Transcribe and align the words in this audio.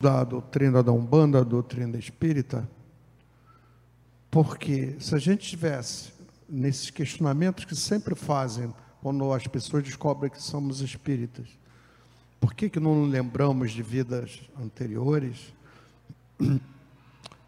da 0.00 0.24
doutrina 0.24 0.82
da 0.82 0.90
Umbanda, 0.90 1.44
da 1.44 1.50
doutrina 1.50 1.98
espírita, 1.98 2.66
porque 4.30 4.96
se 4.98 5.14
a 5.14 5.18
gente 5.18 5.46
tivesse 5.46 6.12
nesses 6.48 6.88
questionamentos 6.88 7.66
que 7.66 7.76
sempre 7.76 8.14
fazem 8.14 8.72
quando 9.02 9.30
as 9.32 9.46
pessoas 9.46 9.84
descobrem 9.84 10.30
que 10.30 10.42
somos 10.42 10.80
espíritas, 10.80 11.46
por 12.40 12.54
que, 12.54 12.70
que 12.70 12.80
não 12.80 13.04
lembramos 13.04 13.72
de 13.72 13.82
vidas 13.82 14.40
anteriores? 14.58 15.52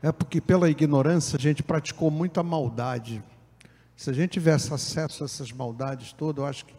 É 0.02 0.10
porque 0.10 0.40
pela 0.40 0.68
ignorância 0.68 1.36
a 1.36 1.40
gente 1.40 1.62
praticou 1.62 2.10
muita 2.10 2.42
maldade. 2.42 3.22
Se 3.96 4.10
a 4.10 4.12
gente 4.12 4.32
tivesse 4.32 4.74
acesso 4.74 5.22
a 5.22 5.26
essas 5.26 5.52
maldades 5.52 6.12
todas, 6.12 6.42
eu 6.42 6.48
acho 6.48 6.66
que 6.66 6.74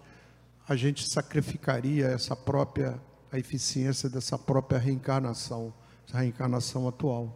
a 0.67 0.75
gente 0.75 1.07
sacrificaria 1.07 2.07
essa 2.07 2.35
própria 2.35 2.99
a 3.33 3.39
eficiência 3.39 4.07
dessa 4.07 4.37
própria 4.37 4.77
reencarnação, 4.77 5.73
essa 6.07 6.19
reencarnação 6.19 6.87
atual. 6.87 7.35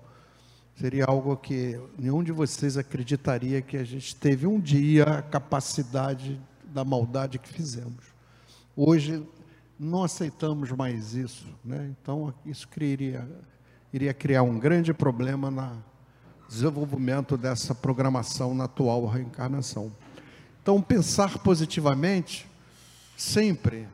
Seria 0.75 1.05
algo 1.05 1.35
que 1.35 1.81
nenhum 1.97 2.23
de 2.23 2.31
vocês 2.31 2.77
acreditaria 2.77 3.63
que 3.63 3.75
a 3.75 3.83
gente 3.83 4.15
teve 4.15 4.45
um 4.45 4.59
dia 4.59 5.05
a 5.05 5.21
capacidade 5.23 6.39
da 6.65 6.85
maldade 6.85 7.39
que 7.39 7.51
fizemos. 7.51 8.05
Hoje 8.75 9.27
não 9.79 10.03
aceitamos 10.03 10.71
mais 10.71 11.15
isso, 11.15 11.47
né? 11.65 11.91
Então 11.99 12.31
isso 12.45 12.67
criaria, 12.67 13.27
iria 13.91 14.13
criar 14.13 14.43
um 14.43 14.59
grande 14.59 14.93
problema 14.93 15.49
no 15.49 15.83
desenvolvimento 16.47 17.35
dessa 17.35 17.73
programação 17.73 18.53
na 18.53 18.65
atual 18.65 19.07
reencarnação. 19.07 19.91
Então 20.61 20.79
pensar 20.79 21.39
positivamente 21.39 22.47
sempre 23.17 23.87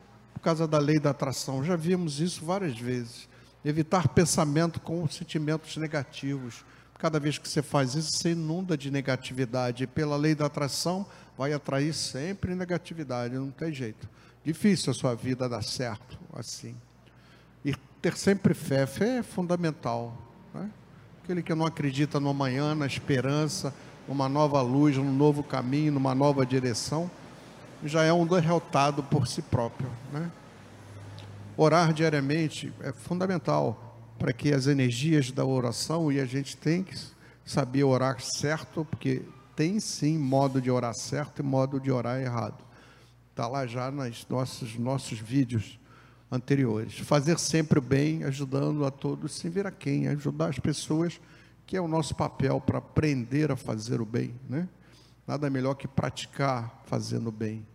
causa 0.44 0.68
da 0.68 0.78
lei 0.78 1.00
da 1.00 1.10
atração. 1.10 1.64
Já 1.64 1.74
vimos 1.74 2.20
isso 2.20 2.44
várias 2.44 2.78
vezes. 2.78 3.28
Evitar 3.64 4.08
pensamento 4.08 4.78
com 4.78 5.08
sentimentos 5.08 5.76
negativos. 5.78 6.64
Cada 6.98 7.18
vez 7.18 7.38
que 7.38 7.48
você 7.48 7.62
faz 7.62 7.94
isso, 7.94 8.10
você 8.12 8.32
inunda 8.32 8.76
de 8.76 8.90
negatividade. 8.90 9.84
E 9.84 9.86
pela 9.86 10.16
lei 10.16 10.34
da 10.34 10.46
atração, 10.46 11.06
vai 11.36 11.54
atrair 11.54 11.94
sempre 11.94 12.54
negatividade, 12.54 13.34
não 13.34 13.50
tem 13.50 13.72
jeito. 13.72 14.08
Difícil 14.44 14.90
a 14.90 14.94
sua 14.94 15.14
vida 15.14 15.48
dar 15.48 15.62
certo 15.62 16.18
assim. 16.34 16.76
E 17.64 17.74
ter 18.02 18.16
sempre 18.16 18.52
fé, 18.52 18.86
fé 18.86 19.18
é 19.18 19.22
fundamental. 19.22 20.16
Né? 20.52 20.70
Aquele 21.22 21.42
que 21.42 21.54
não 21.54 21.64
acredita 21.64 22.20
no 22.20 22.28
amanhã, 22.28 22.74
na 22.74 22.86
esperança, 22.86 23.74
numa 24.06 24.28
nova 24.28 24.60
luz, 24.60 24.98
num 24.98 25.12
novo 25.12 25.42
caminho, 25.42 25.92
numa 25.92 26.14
nova 26.14 26.44
direção, 26.44 27.10
já 27.84 28.02
é 28.02 28.12
um 28.12 28.26
derrotado 28.26 29.02
por 29.02 29.26
si 29.26 29.42
próprio. 29.42 29.90
Né? 30.12 30.30
Orar 31.56 31.92
diariamente 31.92 32.72
é 32.80 32.92
fundamental 32.92 33.96
para 34.18 34.32
que 34.32 34.52
as 34.52 34.66
energias 34.66 35.30
da 35.30 35.44
oração, 35.44 36.10
e 36.10 36.18
a 36.18 36.24
gente 36.24 36.56
tem 36.56 36.82
que 36.82 36.96
saber 37.44 37.84
orar 37.84 38.20
certo, 38.20 38.86
porque 38.90 39.22
tem 39.54 39.78
sim 39.78 40.18
modo 40.18 40.60
de 40.60 40.70
orar 40.70 40.94
certo 40.94 41.40
e 41.40 41.42
modo 41.42 41.78
de 41.78 41.90
orar 41.90 42.20
errado. 42.20 42.64
Está 43.30 43.46
lá 43.46 43.66
já 43.66 43.90
nos 43.90 44.26
nossos, 44.28 44.78
nossos 44.78 45.18
vídeos 45.18 45.78
anteriores. 46.30 46.98
Fazer 47.00 47.38
sempre 47.38 47.78
o 47.78 47.82
bem, 47.82 48.24
ajudando 48.24 48.84
a 48.86 48.90
todos, 48.90 49.34
sem 49.34 49.50
ver 49.50 49.66
a 49.66 49.70
quem, 49.70 50.08
ajudar 50.08 50.48
as 50.48 50.58
pessoas, 50.58 51.20
que 51.66 51.76
é 51.76 51.80
o 51.80 51.88
nosso 51.88 52.14
papel 52.14 52.60
para 52.60 52.78
aprender 52.78 53.50
a 53.50 53.56
fazer 53.56 54.00
o 54.00 54.06
bem. 54.06 54.34
Né? 54.48 54.68
Nada 55.26 55.50
melhor 55.50 55.74
que 55.74 55.86
praticar 55.86 56.82
fazendo 56.86 57.28
o 57.28 57.32
bem 57.32 57.66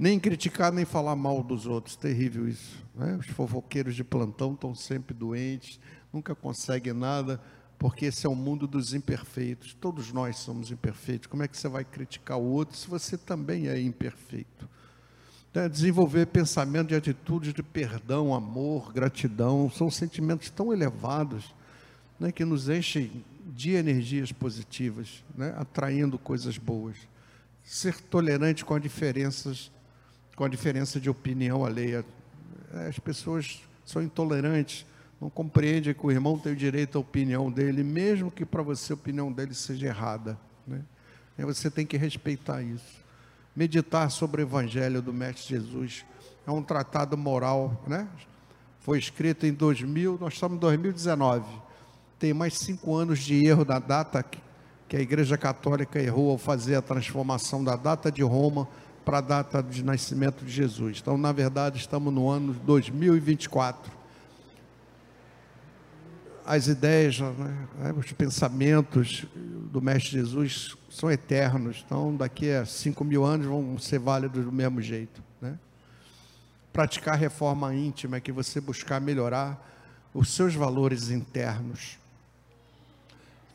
nem 0.00 0.18
criticar 0.18 0.72
nem 0.72 0.86
falar 0.86 1.14
mal 1.14 1.42
dos 1.42 1.66
outros. 1.66 1.94
Terrível 1.94 2.48
isso. 2.48 2.82
Né? 2.94 3.16
Os 3.20 3.26
fofoqueiros 3.26 3.94
de 3.94 4.02
plantão 4.02 4.54
estão 4.54 4.74
sempre 4.74 5.12
doentes, 5.12 5.78
nunca 6.10 6.34
conseguem 6.34 6.94
nada, 6.94 7.38
porque 7.78 8.06
esse 8.06 8.26
é 8.26 8.28
o 8.28 8.34
mundo 8.34 8.66
dos 8.66 8.94
imperfeitos. 8.94 9.74
Todos 9.74 10.10
nós 10.10 10.38
somos 10.38 10.70
imperfeitos. 10.70 11.26
Como 11.26 11.42
é 11.42 11.48
que 11.48 11.56
você 11.56 11.68
vai 11.68 11.84
criticar 11.84 12.38
o 12.38 12.44
outro 12.44 12.78
se 12.78 12.88
você 12.88 13.18
também 13.18 13.68
é 13.68 13.78
imperfeito? 13.78 14.66
Então, 15.50 15.68
desenvolver 15.68 16.26
pensamento 16.28 16.94
e 16.94 16.96
atitudes 16.96 17.52
de 17.52 17.62
perdão, 17.62 18.34
amor, 18.34 18.94
gratidão, 18.94 19.68
são 19.68 19.90
sentimentos 19.90 20.48
tão 20.48 20.72
elevados 20.72 21.54
né, 22.18 22.32
que 22.32 22.44
nos 22.44 22.70
enchem 22.70 23.22
de 23.46 23.72
energias 23.72 24.32
positivas, 24.32 25.22
né, 25.36 25.52
atraindo 25.58 26.18
coisas 26.18 26.56
boas. 26.56 26.96
Ser 27.62 28.00
tolerante 28.00 28.64
com 28.64 28.74
as 28.74 28.80
diferenças 28.80 29.70
com 30.40 30.44
a 30.46 30.48
diferença 30.48 30.98
de 30.98 31.10
opinião 31.10 31.66
alheia. 31.66 32.02
As 32.88 32.98
pessoas 32.98 33.60
são 33.84 34.02
intolerantes, 34.02 34.86
não 35.20 35.28
compreendem 35.28 35.92
que 35.92 36.06
o 36.06 36.10
irmão 36.10 36.38
tem 36.38 36.54
o 36.54 36.56
direito 36.56 36.96
à 36.96 37.00
opinião 37.02 37.50
dele, 37.50 37.84
mesmo 37.84 38.30
que 38.30 38.46
para 38.46 38.62
você 38.62 38.94
a 38.94 38.96
opinião 38.96 39.30
dele 39.30 39.52
seja 39.52 39.88
errada. 39.88 40.38
Né? 40.66 40.80
E 41.36 41.44
você 41.44 41.70
tem 41.70 41.84
que 41.84 41.98
respeitar 41.98 42.62
isso. 42.62 43.04
Meditar 43.54 44.10
sobre 44.10 44.40
o 44.40 44.44
Evangelho 44.46 45.02
do 45.02 45.12
Mestre 45.12 45.56
Jesus 45.56 46.06
é 46.46 46.50
um 46.50 46.62
tratado 46.62 47.18
moral, 47.18 47.78
né? 47.86 48.08
Foi 48.78 48.98
escrito 48.98 49.44
em 49.44 49.52
2000, 49.52 50.16
nós 50.18 50.32
estamos 50.32 50.56
em 50.56 50.60
2019. 50.60 51.44
Tem 52.18 52.32
mais 52.32 52.56
cinco 52.56 52.96
anos 52.96 53.18
de 53.18 53.44
erro 53.44 53.62
da 53.62 53.78
data 53.78 54.24
que 54.88 54.96
a 54.96 55.00
Igreja 55.00 55.36
Católica 55.36 56.00
errou 56.00 56.30
ao 56.30 56.38
fazer 56.38 56.76
a 56.76 56.82
transformação 56.82 57.62
da 57.62 57.76
data 57.76 58.10
de 58.10 58.22
Roma 58.22 58.66
para 59.04 59.18
a 59.18 59.20
data 59.20 59.62
de 59.62 59.84
nascimento 59.84 60.44
de 60.44 60.50
Jesus. 60.50 60.98
Então, 61.00 61.16
na 61.16 61.32
verdade, 61.32 61.78
estamos 61.78 62.12
no 62.12 62.28
ano 62.28 62.52
2024. 62.52 63.92
As 66.44 66.66
ideias, 66.66 67.20
né, 67.20 67.68
os 67.96 68.12
pensamentos 68.12 69.26
do 69.70 69.80
Mestre 69.80 70.12
Jesus 70.12 70.76
são 70.90 71.10
eternos. 71.10 71.82
Então, 71.86 72.16
daqui 72.16 72.50
a 72.50 72.64
5 72.64 73.04
mil 73.04 73.24
anos 73.24 73.46
vão 73.46 73.78
ser 73.78 73.98
válidos 73.98 74.44
do 74.44 74.52
mesmo 74.52 74.80
jeito. 74.82 75.22
Né? 75.40 75.58
Praticar 76.72 77.16
reforma 77.16 77.74
íntima 77.74 78.16
é 78.16 78.20
que 78.20 78.32
você 78.32 78.60
buscar 78.60 79.00
melhorar 79.00 79.68
os 80.12 80.30
seus 80.30 80.54
valores 80.54 81.10
internos 81.10 81.98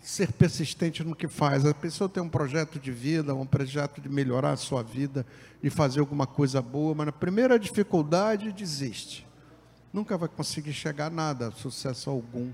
ser 0.05 0.31
persistente 0.31 1.03
no 1.03 1.15
que 1.15 1.27
faz. 1.27 1.65
A 1.65 1.73
pessoa 1.73 2.07
tem 2.07 2.21
um 2.21 2.29
projeto 2.29 2.79
de 2.79 2.91
vida, 2.91 3.33
um 3.33 3.45
projeto 3.45 3.99
de 3.99 4.07
melhorar 4.07 4.51
a 4.51 4.57
sua 4.57 4.83
vida, 4.83 5.25
de 5.61 5.69
fazer 5.71 5.99
alguma 5.99 6.27
coisa 6.27 6.61
boa, 6.61 6.93
mas 6.93 7.07
na 7.07 7.11
primeira 7.11 7.57
dificuldade 7.57 8.51
desiste. 8.51 9.25
Nunca 9.91 10.15
vai 10.15 10.29
conseguir 10.29 10.73
chegar 10.73 11.07
a 11.07 11.09
nada, 11.09 11.51
sucesso 11.51 12.09
algum. 12.11 12.51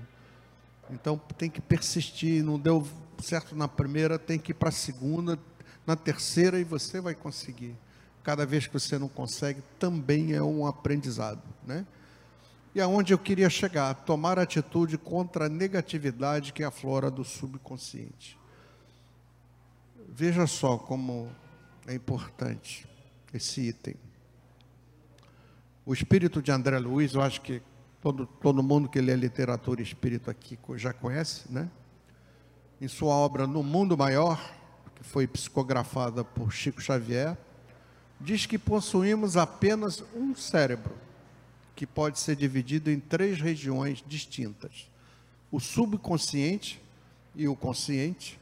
Então 0.90 1.20
tem 1.36 1.50
que 1.50 1.60
persistir, 1.60 2.42
não 2.42 2.58
deu 2.58 2.88
certo 3.18 3.54
na 3.54 3.68
primeira, 3.68 4.18
tem 4.18 4.38
que 4.38 4.52
ir 4.52 4.54
para 4.54 4.70
a 4.70 4.72
segunda, 4.72 5.38
na 5.86 5.94
terceira 5.94 6.58
e 6.58 6.64
você 6.64 7.02
vai 7.02 7.14
conseguir. 7.14 7.76
Cada 8.24 8.46
vez 8.46 8.66
que 8.66 8.72
você 8.72 8.98
não 8.98 9.08
consegue, 9.08 9.62
também 9.78 10.32
é 10.32 10.42
um 10.42 10.66
aprendizado, 10.66 11.42
né? 11.66 11.84
E 12.74 12.80
aonde 12.80 13.12
eu 13.12 13.18
queria 13.18 13.50
chegar, 13.50 13.94
tomar 13.94 14.38
atitude 14.38 14.96
contra 14.96 15.46
a 15.46 15.48
negatividade 15.48 16.52
que 16.52 16.64
aflora 16.64 17.10
do 17.10 17.22
subconsciente. 17.22 18.38
Veja 20.08 20.46
só 20.46 20.78
como 20.78 21.30
é 21.86 21.94
importante 21.94 22.86
esse 23.32 23.60
item. 23.68 23.94
O 25.84 25.92
espírito 25.92 26.40
de 26.40 26.50
André 26.50 26.78
Luiz, 26.78 27.12
eu 27.14 27.20
acho 27.20 27.42
que 27.42 27.60
todo, 28.00 28.26
todo 28.26 28.62
mundo 28.62 28.88
que 28.88 29.00
lê 29.00 29.14
literatura 29.16 29.82
espírita 29.82 30.30
aqui 30.30 30.58
já 30.76 30.92
conhece, 30.92 31.52
né? 31.52 31.68
Em 32.80 32.88
sua 32.88 33.14
obra 33.14 33.46
No 33.46 33.62
Mundo 33.62 33.98
Maior, 33.98 34.40
que 34.94 35.04
foi 35.04 35.26
psicografada 35.26 36.24
por 36.24 36.52
Chico 36.52 36.80
Xavier, 36.80 37.36
diz 38.20 38.46
que 38.46 38.58
possuímos 38.58 39.36
apenas 39.36 40.02
um 40.14 40.34
cérebro 40.34 40.94
que 41.74 41.86
pode 41.86 42.18
ser 42.18 42.36
dividido 42.36 42.90
em 42.90 43.00
três 43.00 43.40
regiões 43.40 44.02
distintas: 44.06 44.90
o 45.50 45.60
subconsciente 45.60 46.80
e 47.34 47.48
o 47.48 47.56
consciente, 47.56 48.38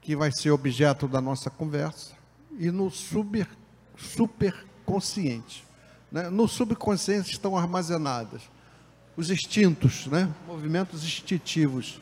que 0.00 0.16
vai 0.16 0.30
ser 0.32 0.50
objeto 0.50 1.06
da 1.06 1.20
nossa 1.20 1.50
conversa, 1.50 2.14
e 2.58 2.70
no 2.70 2.90
super, 2.90 3.48
superconsciente. 3.96 5.64
Né? 6.10 6.30
No 6.30 6.48
subconsciente 6.48 7.32
estão 7.32 7.56
armazenadas 7.56 8.42
os 9.16 9.30
instintos, 9.30 10.06
né? 10.06 10.28
movimentos 10.46 11.02
instintivos, 11.02 11.98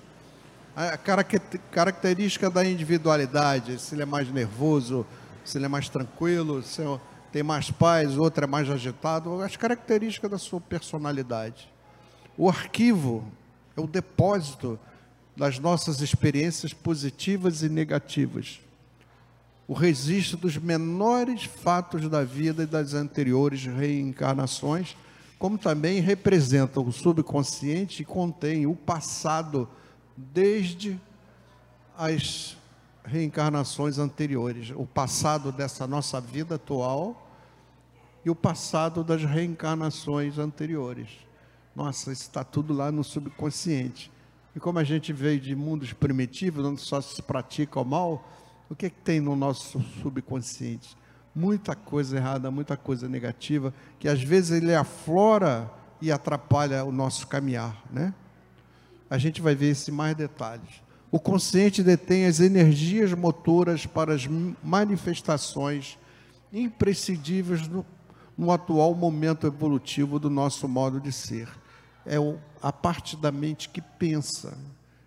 a 0.75 0.99
característica 1.71 2.51
da 2.51 2.65
individualidade, 2.65 3.79
se 3.79 3.95
ele 3.95 4.03
é 4.03 4.07
mais 4.07 4.29
nervoso, 4.29 5.07
se 5.45 5.57
ele 5.57 5.67
é 5.67 5.69
mais 5.69 5.89
tranquilo, 5.89 6.61
se 6.65 6.83
é 6.83 7.01
tem 7.35 7.43
mais 7.43 7.69
paz, 7.69 8.17
outro 8.17 8.45
é 8.45 8.47
mais 8.47 8.71
agitado, 8.71 9.43
as 9.43 9.57
características 9.57 10.31
da 10.31 10.39
sua 10.39 10.61
personalidade. 10.61 11.69
O 12.39 12.49
arquivo 12.49 13.25
é 13.77 13.81
o 13.81 13.89
depósito 13.89 14.79
das 15.37 15.59
nossas 15.59 16.01
experiências 16.01 16.73
positivas 16.73 17.65
e 17.65 17.69
negativas. 17.69 18.61
O 19.67 19.75
registro 19.75 20.37
dos 20.37 20.57
menores 20.57 21.43
fatos 21.43 22.09
da 22.09 22.23
vida 22.23 22.63
e 22.63 22.67
das 22.67 22.95
anteriores 22.95 23.65
reencarnações, 23.65 24.97
como 25.37 25.59
também 25.59 25.99
representa 25.99 26.81
o 26.81 26.93
subconsciente 26.93 28.03
e 28.03 28.07
contém 28.07 28.65
o 28.65 28.77
passado 28.77 29.69
desde 30.17 31.01
as 31.99 32.57
reencarnações 33.05 33.99
anteriores, 33.99 34.71
o 34.71 34.87
passado 34.87 35.51
dessa 35.51 35.85
nossa 35.85 36.21
vida 36.21 36.55
atual 36.55 37.23
e 38.25 38.31
o 38.31 38.35
passado 38.35 39.05
das 39.05 39.23
reencarnações 39.25 40.39
anteriores. 40.39 41.09
Nossa, 41.77 42.13
isso 42.13 42.23
está 42.23 42.43
tudo 42.43 42.73
lá 42.73 42.91
no 42.91 43.05
subconsciente. 43.05 44.11
E 44.55 44.61
como 44.61 44.79
a 44.79 44.85
gente 44.85 45.13
veio 45.13 45.41
de 45.41 45.55
mundos 45.55 45.93
primitivos, 45.93 46.65
onde 46.65 46.81
só 46.81 47.01
se 47.01 47.21
pratica 47.21 47.81
o 47.81 47.85
mal, 47.85 48.29
o 48.71 48.75
que, 48.75 48.87
é 48.87 48.91
que 48.91 49.01
tem 49.01 49.21
no 49.21 49.35
nosso 49.35 49.81
subconsciente? 50.01 50.97
Muita 51.35 51.75
coisa 51.75 52.17
errada, 52.17 52.51
muita 52.51 52.77
coisa 52.77 53.09
negativa, 53.09 53.75
que 53.99 54.09
às 54.09 54.23
vezes 54.23 54.53
ele 54.53 54.75
aflora 54.75 55.71
e 56.01 56.13
atrapalha 56.13 56.85
o 56.85 56.93
nosso 56.93 57.27
caminhar, 57.27 57.83
né? 57.91 58.15
A 59.11 59.19
gente 59.19 59.43
vai 59.43 59.55
ver 59.55 59.73
isso 59.73 59.91
em 59.91 59.95
mais 59.95 60.17
detalhes. 60.17 60.83
O 61.11 61.21
consciente 61.21 61.83
detém 61.83 62.27
as 62.27 62.41
energias 62.41 63.13
motoras 63.13 63.87
para 63.87 64.15
as 64.15 64.27
manifestações 64.63 65.99
imprescindíveis 66.53 67.69
no, 67.69 67.85
no 68.37 68.51
atual 68.51 68.95
momento 68.95 69.47
evolutivo 69.47 70.19
do 70.19 70.29
nosso 70.29 70.69
modo 70.69 71.01
de 71.01 71.13
ser. 71.13 71.49
É 72.05 72.17
a 72.63 72.73
parte 72.73 73.17
da 73.17 73.33
mente 73.33 73.69
que 73.69 73.81
pensa, 73.81 74.57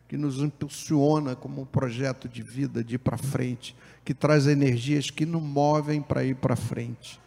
que 0.08 0.18
nos 0.18 0.38
impulsiona 0.38 1.36
como 1.36 1.62
um 1.62 1.66
projeto 1.66 2.30
de 2.30 2.42
vida, 2.42 2.84
de 2.84 2.96
ir 2.96 3.00
para 3.00 3.18
frente, 3.18 3.76
que 4.06 4.14
traz 4.14 4.48
energias 4.48 5.10
que 5.10 5.26
nos 5.26 5.42
movem 5.42 6.02
para 6.02 6.24
ir 6.24 6.36
para 6.36 6.56
frente. 6.56 7.20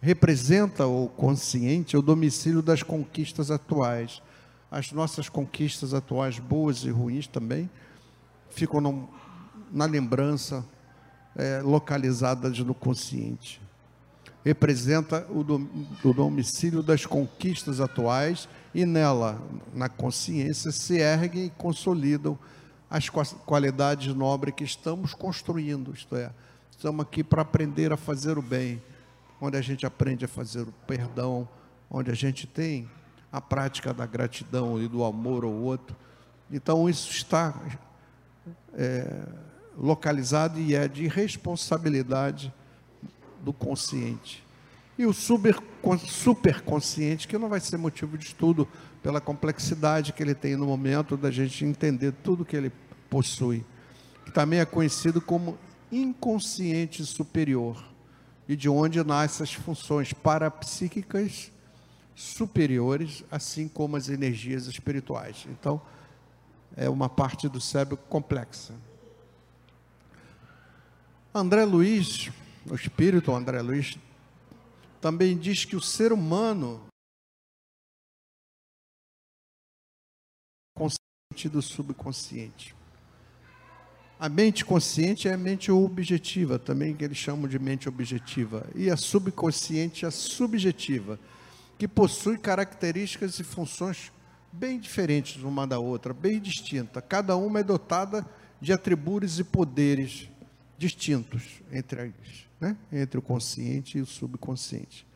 Representa 0.00 0.86
o 0.86 1.08
consciente 1.08 1.96
o 1.96 2.02
domicílio 2.02 2.60
das 2.60 2.82
conquistas 2.82 3.50
atuais. 3.50 4.20
As 4.70 4.90
nossas 4.90 5.28
conquistas 5.28 5.94
atuais, 5.94 6.38
boas 6.38 6.84
e 6.84 6.90
ruins 6.90 7.26
também, 7.26 7.70
ficam 8.50 8.80
no, 8.80 9.08
na 9.72 9.86
lembrança, 9.86 10.64
é, 11.36 11.60
localizadas 11.62 12.58
no 12.58 12.74
consciente. 12.74 13.63
Representa 14.44 15.26
o, 15.30 15.40
o 16.06 16.12
domicílio 16.12 16.82
das 16.82 17.06
conquistas 17.06 17.80
atuais 17.80 18.48
e 18.74 18.84
nela, 18.84 19.40
na 19.72 19.88
consciência, 19.88 20.70
se 20.70 20.98
erguem 20.98 21.46
e 21.46 21.50
consolidam 21.50 22.38
as 22.90 23.08
qualidades 23.08 24.14
nobres 24.14 24.54
que 24.54 24.64
estamos 24.64 25.14
construindo, 25.14 25.92
isto 25.92 26.14
é, 26.14 26.30
estamos 26.70 27.04
aqui 27.04 27.24
para 27.24 27.42
aprender 27.42 27.92
a 27.92 27.96
fazer 27.96 28.38
o 28.38 28.42
bem, 28.42 28.80
onde 29.40 29.56
a 29.56 29.60
gente 29.60 29.84
aprende 29.84 30.24
a 30.24 30.28
fazer 30.28 30.62
o 30.62 30.72
perdão, 30.86 31.48
onde 31.90 32.10
a 32.10 32.14
gente 32.14 32.46
tem 32.46 32.88
a 33.32 33.40
prática 33.40 33.92
da 33.92 34.06
gratidão 34.06 34.80
e 34.80 34.86
do 34.86 35.02
amor 35.02 35.44
ao 35.44 35.50
outro. 35.50 35.96
Então, 36.50 36.88
isso 36.88 37.10
está 37.10 37.60
é, 38.74 39.26
localizado 39.76 40.60
e 40.60 40.74
é 40.74 40.86
de 40.86 41.08
responsabilidade 41.08 42.52
do 43.44 43.52
consciente. 43.52 44.42
E 44.98 45.06
o 45.06 45.12
super, 45.12 45.60
superconsciente, 46.06 47.28
que 47.28 47.36
não 47.36 47.48
vai 47.48 47.60
ser 47.60 47.76
motivo 47.76 48.16
de 48.16 48.26
estudo 48.26 48.66
pela 49.02 49.20
complexidade 49.20 50.12
que 50.12 50.22
ele 50.22 50.34
tem 50.34 50.56
no 50.56 50.66
momento 50.66 51.16
da 51.16 51.30
gente 51.30 51.64
entender 51.64 52.12
tudo 52.22 52.44
que 52.44 52.56
ele 52.56 52.72
possui, 53.10 53.64
que 54.24 54.32
também 54.32 54.60
é 54.60 54.64
conhecido 54.64 55.20
como 55.20 55.58
inconsciente 55.92 57.04
superior, 57.04 57.84
e 58.48 58.56
de 58.56 58.68
onde 58.68 59.02
nascem 59.02 59.44
as 59.44 59.52
funções 59.52 60.12
parapsíquicas 60.12 61.50
superiores, 62.14 63.24
assim 63.30 63.66
como 63.68 63.96
as 63.96 64.08
energias 64.08 64.66
espirituais. 64.66 65.46
Então, 65.50 65.80
é 66.76 66.88
uma 66.88 67.08
parte 67.08 67.48
do 67.48 67.60
cérebro 67.60 67.96
complexa. 68.08 68.74
André 71.34 71.64
Luiz, 71.64 72.30
o 72.70 72.74
espírito 72.74 73.32
André 73.32 73.60
Luiz, 73.60 73.98
também 75.00 75.36
diz 75.36 75.64
que 75.64 75.76
o 75.76 75.80
ser 75.80 76.12
humano 76.12 76.86
consciente 80.74 81.48
do 81.48 81.60
subconsciente. 81.60 82.74
A 84.18 84.28
mente 84.28 84.64
consciente 84.64 85.28
é 85.28 85.34
a 85.34 85.36
mente 85.36 85.70
objetiva, 85.70 86.58
também 86.58 86.94
que 86.94 87.04
eles 87.04 87.18
chamam 87.18 87.46
de 87.46 87.58
mente 87.58 87.88
objetiva, 87.88 88.66
e 88.74 88.88
a 88.88 88.96
subconsciente 88.96 90.04
é 90.04 90.08
a 90.08 90.10
subjetiva, 90.10 91.18
que 91.76 91.86
possui 91.86 92.38
características 92.38 93.38
e 93.38 93.44
funções 93.44 94.12
bem 94.52 94.78
diferentes 94.78 95.42
uma 95.42 95.66
da 95.66 95.78
outra, 95.78 96.14
bem 96.14 96.40
distinta. 96.40 97.02
Cada 97.02 97.36
uma 97.36 97.60
é 97.60 97.62
dotada 97.62 98.24
de 98.60 98.72
atributos 98.72 99.38
e 99.38 99.44
poderes 99.44 100.28
distintos 100.78 101.62
entre 101.72 102.02
eles, 102.02 102.46
né? 102.60 102.76
entre 102.92 103.18
o 103.18 103.22
consciente 103.22 103.98
e 103.98 104.00
o 104.00 104.06
subconsciente. 104.06 105.06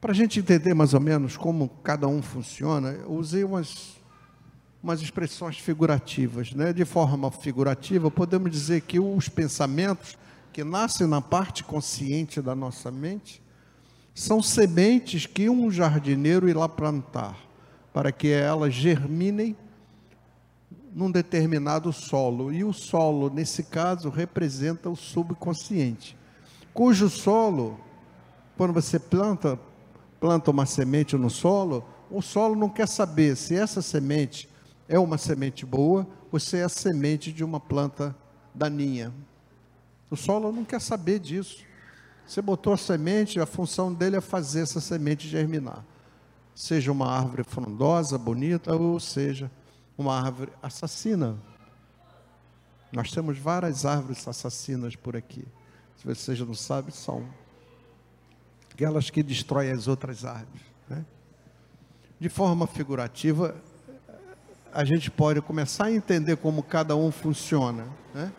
Para 0.00 0.12
a 0.12 0.14
gente 0.14 0.38
entender 0.38 0.74
mais 0.74 0.94
ou 0.94 1.00
menos 1.00 1.36
como 1.36 1.68
cada 1.82 2.06
um 2.06 2.22
funciona, 2.22 2.90
eu 2.90 3.12
usei 3.12 3.44
umas, 3.44 3.96
umas 4.82 5.00
expressões 5.00 5.58
figurativas. 5.58 6.52
Né? 6.52 6.72
De 6.72 6.84
forma 6.84 7.30
figurativa, 7.30 8.10
podemos 8.10 8.50
dizer 8.50 8.82
que 8.82 9.00
os 9.00 9.28
pensamentos 9.28 10.16
que 10.52 10.62
nascem 10.62 11.06
na 11.06 11.20
parte 11.20 11.64
consciente 11.64 12.40
da 12.40 12.54
nossa 12.54 12.90
mente 12.90 13.42
são 14.14 14.42
sementes 14.42 15.26
que 15.26 15.48
um 15.50 15.70
jardineiro 15.70 16.48
irá 16.48 16.68
plantar 16.68 17.36
para 17.92 18.10
que 18.10 18.28
elas 18.28 18.72
germinem 18.72 19.56
num 20.96 21.10
determinado 21.10 21.92
solo. 21.92 22.50
E 22.50 22.64
o 22.64 22.72
solo, 22.72 23.28
nesse 23.28 23.64
caso, 23.64 24.08
representa 24.08 24.88
o 24.88 24.96
subconsciente, 24.96 26.16
cujo 26.72 27.10
solo, 27.10 27.78
quando 28.56 28.72
você 28.72 28.98
planta, 28.98 29.60
planta 30.18 30.50
uma 30.50 30.64
semente 30.64 31.14
no 31.14 31.28
solo, 31.28 31.84
o 32.10 32.22
solo 32.22 32.56
não 32.56 32.70
quer 32.70 32.88
saber 32.88 33.36
se 33.36 33.54
essa 33.54 33.82
semente 33.82 34.48
é 34.88 34.98
uma 34.98 35.18
semente 35.18 35.66
boa 35.66 36.06
ou 36.32 36.40
se 36.40 36.56
é 36.56 36.62
a 36.62 36.68
semente 36.68 37.30
de 37.30 37.44
uma 37.44 37.60
planta 37.60 38.16
daninha. 38.54 39.12
O 40.10 40.16
solo 40.16 40.50
não 40.50 40.64
quer 40.64 40.80
saber 40.80 41.18
disso. 41.18 41.62
Você 42.26 42.40
botou 42.40 42.72
a 42.72 42.76
semente, 42.78 43.38
a 43.38 43.44
função 43.44 43.92
dele 43.92 44.16
é 44.16 44.20
fazer 44.22 44.60
essa 44.60 44.80
semente 44.80 45.28
germinar 45.28 45.84
seja 46.56 46.90
uma 46.90 47.06
árvore 47.06 47.44
frondosa, 47.44 48.16
bonita, 48.16 48.74
ou 48.74 48.98
seja 48.98 49.50
uma 49.96 50.20
árvore 50.20 50.52
assassina. 50.62 51.36
Nós 52.92 53.10
temos 53.10 53.38
várias 53.38 53.84
árvores 53.84 54.26
assassinas 54.26 54.94
por 54.96 55.16
aqui. 55.16 55.46
Se 55.98 56.06
você 56.06 56.34
já 56.34 56.44
não 56.44 56.54
sabe, 56.54 56.92
são 56.92 57.26
aquelas 58.70 59.10
que 59.10 59.22
destroem 59.22 59.72
as 59.72 59.88
outras 59.88 60.24
árvores. 60.24 60.62
Né? 60.88 61.04
De 62.20 62.28
forma 62.28 62.66
figurativa, 62.66 63.56
a 64.72 64.84
gente 64.84 65.10
pode 65.10 65.40
começar 65.40 65.86
a 65.86 65.92
entender 65.92 66.36
como 66.36 66.62
cada 66.62 66.94
um 66.94 67.10
funciona. 67.10 67.86
Né? 68.14 68.32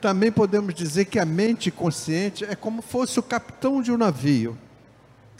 Também 0.00 0.32
podemos 0.32 0.74
dizer 0.74 1.04
que 1.04 1.18
a 1.18 1.24
mente 1.24 1.70
consciente 1.70 2.44
é 2.44 2.56
como 2.56 2.82
fosse 2.82 3.20
o 3.20 3.22
capitão 3.22 3.80
de 3.80 3.92
um 3.92 3.96
navio 3.96 4.58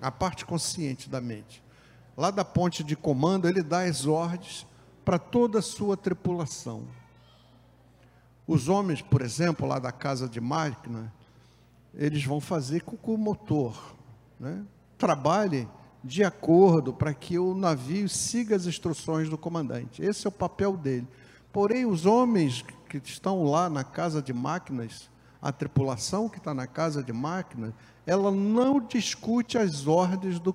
a 0.03 0.11
parte 0.11 0.45
consciente 0.45 1.09
da 1.09 1.21
mente. 1.21 1.63
Lá 2.17 2.31
da 2.31 2.45
ponte 2.45 2.85
de 2.85 2.95
comando, 2.95 3.49
ele 3.49 3.63
dá 3.63 3.83
as 3.83 4.07
ordens 4.07 4.67
para 5.05 5.19
toda 5.19 5.59
a 5.59 5.63
sua 5.63 5.97
tripulação. 5.97 6.85
Os 8.47 8.69
homens, 8.69 9.01
por 9.01 9.23
exemplo, 9.23 9.67
lá 9.67 9.79
da 9.79 9.93
casa 9.93 10.29
de 10.29 10.41
máquina, 10.41 11.13
eles 11.95 12.25
vão 12.25 12.41
fazer 12.41 12.83
com 12.83 12.97
o 13.15 13.19
motor 13.19 13.95
né, 14.39 14.65
trabalhe 14.99 15.69
de 16.03 16.25
acordo 16.25 16.93
para 16.93 17.15
que 17.15 17.39
o 17.39 17.55
navio 17.55 18.09
siga 18.09 18.57
as 18.57 18.67
instruções 18.67 19.29
do 19.29 19.39
comandante. 19.39 20.03
Esse 20.03 20.27
é 20.27 20.29
o 20.29 20.33
papel 20.33 20.77
dele. 20.77 21.07
Porém, 21.53 21.87
os 21.87 22.07
homens 22.07 22.65
que 22.89 22.99
estão 22.99 23.45
lá 23.45 23.71
na 23.71 23.85
casa 23.85 24.21
de 24.21 24.33
máquinas, 24.33 25.09
a 25.41 25.53
tripulação 25.53 26.29
que 26.29 26.39
está 26.39 26.53
na 26.53 26.67
casa 26.67 27.03
de 27.03 27.13
máquinas, 27.13 27.73
ela 28.05 28.33
não 28.33 28.81
discute 28.81 29.57
as 29.57 29.87
ordens 29.87 30.41
do 30.41 30.53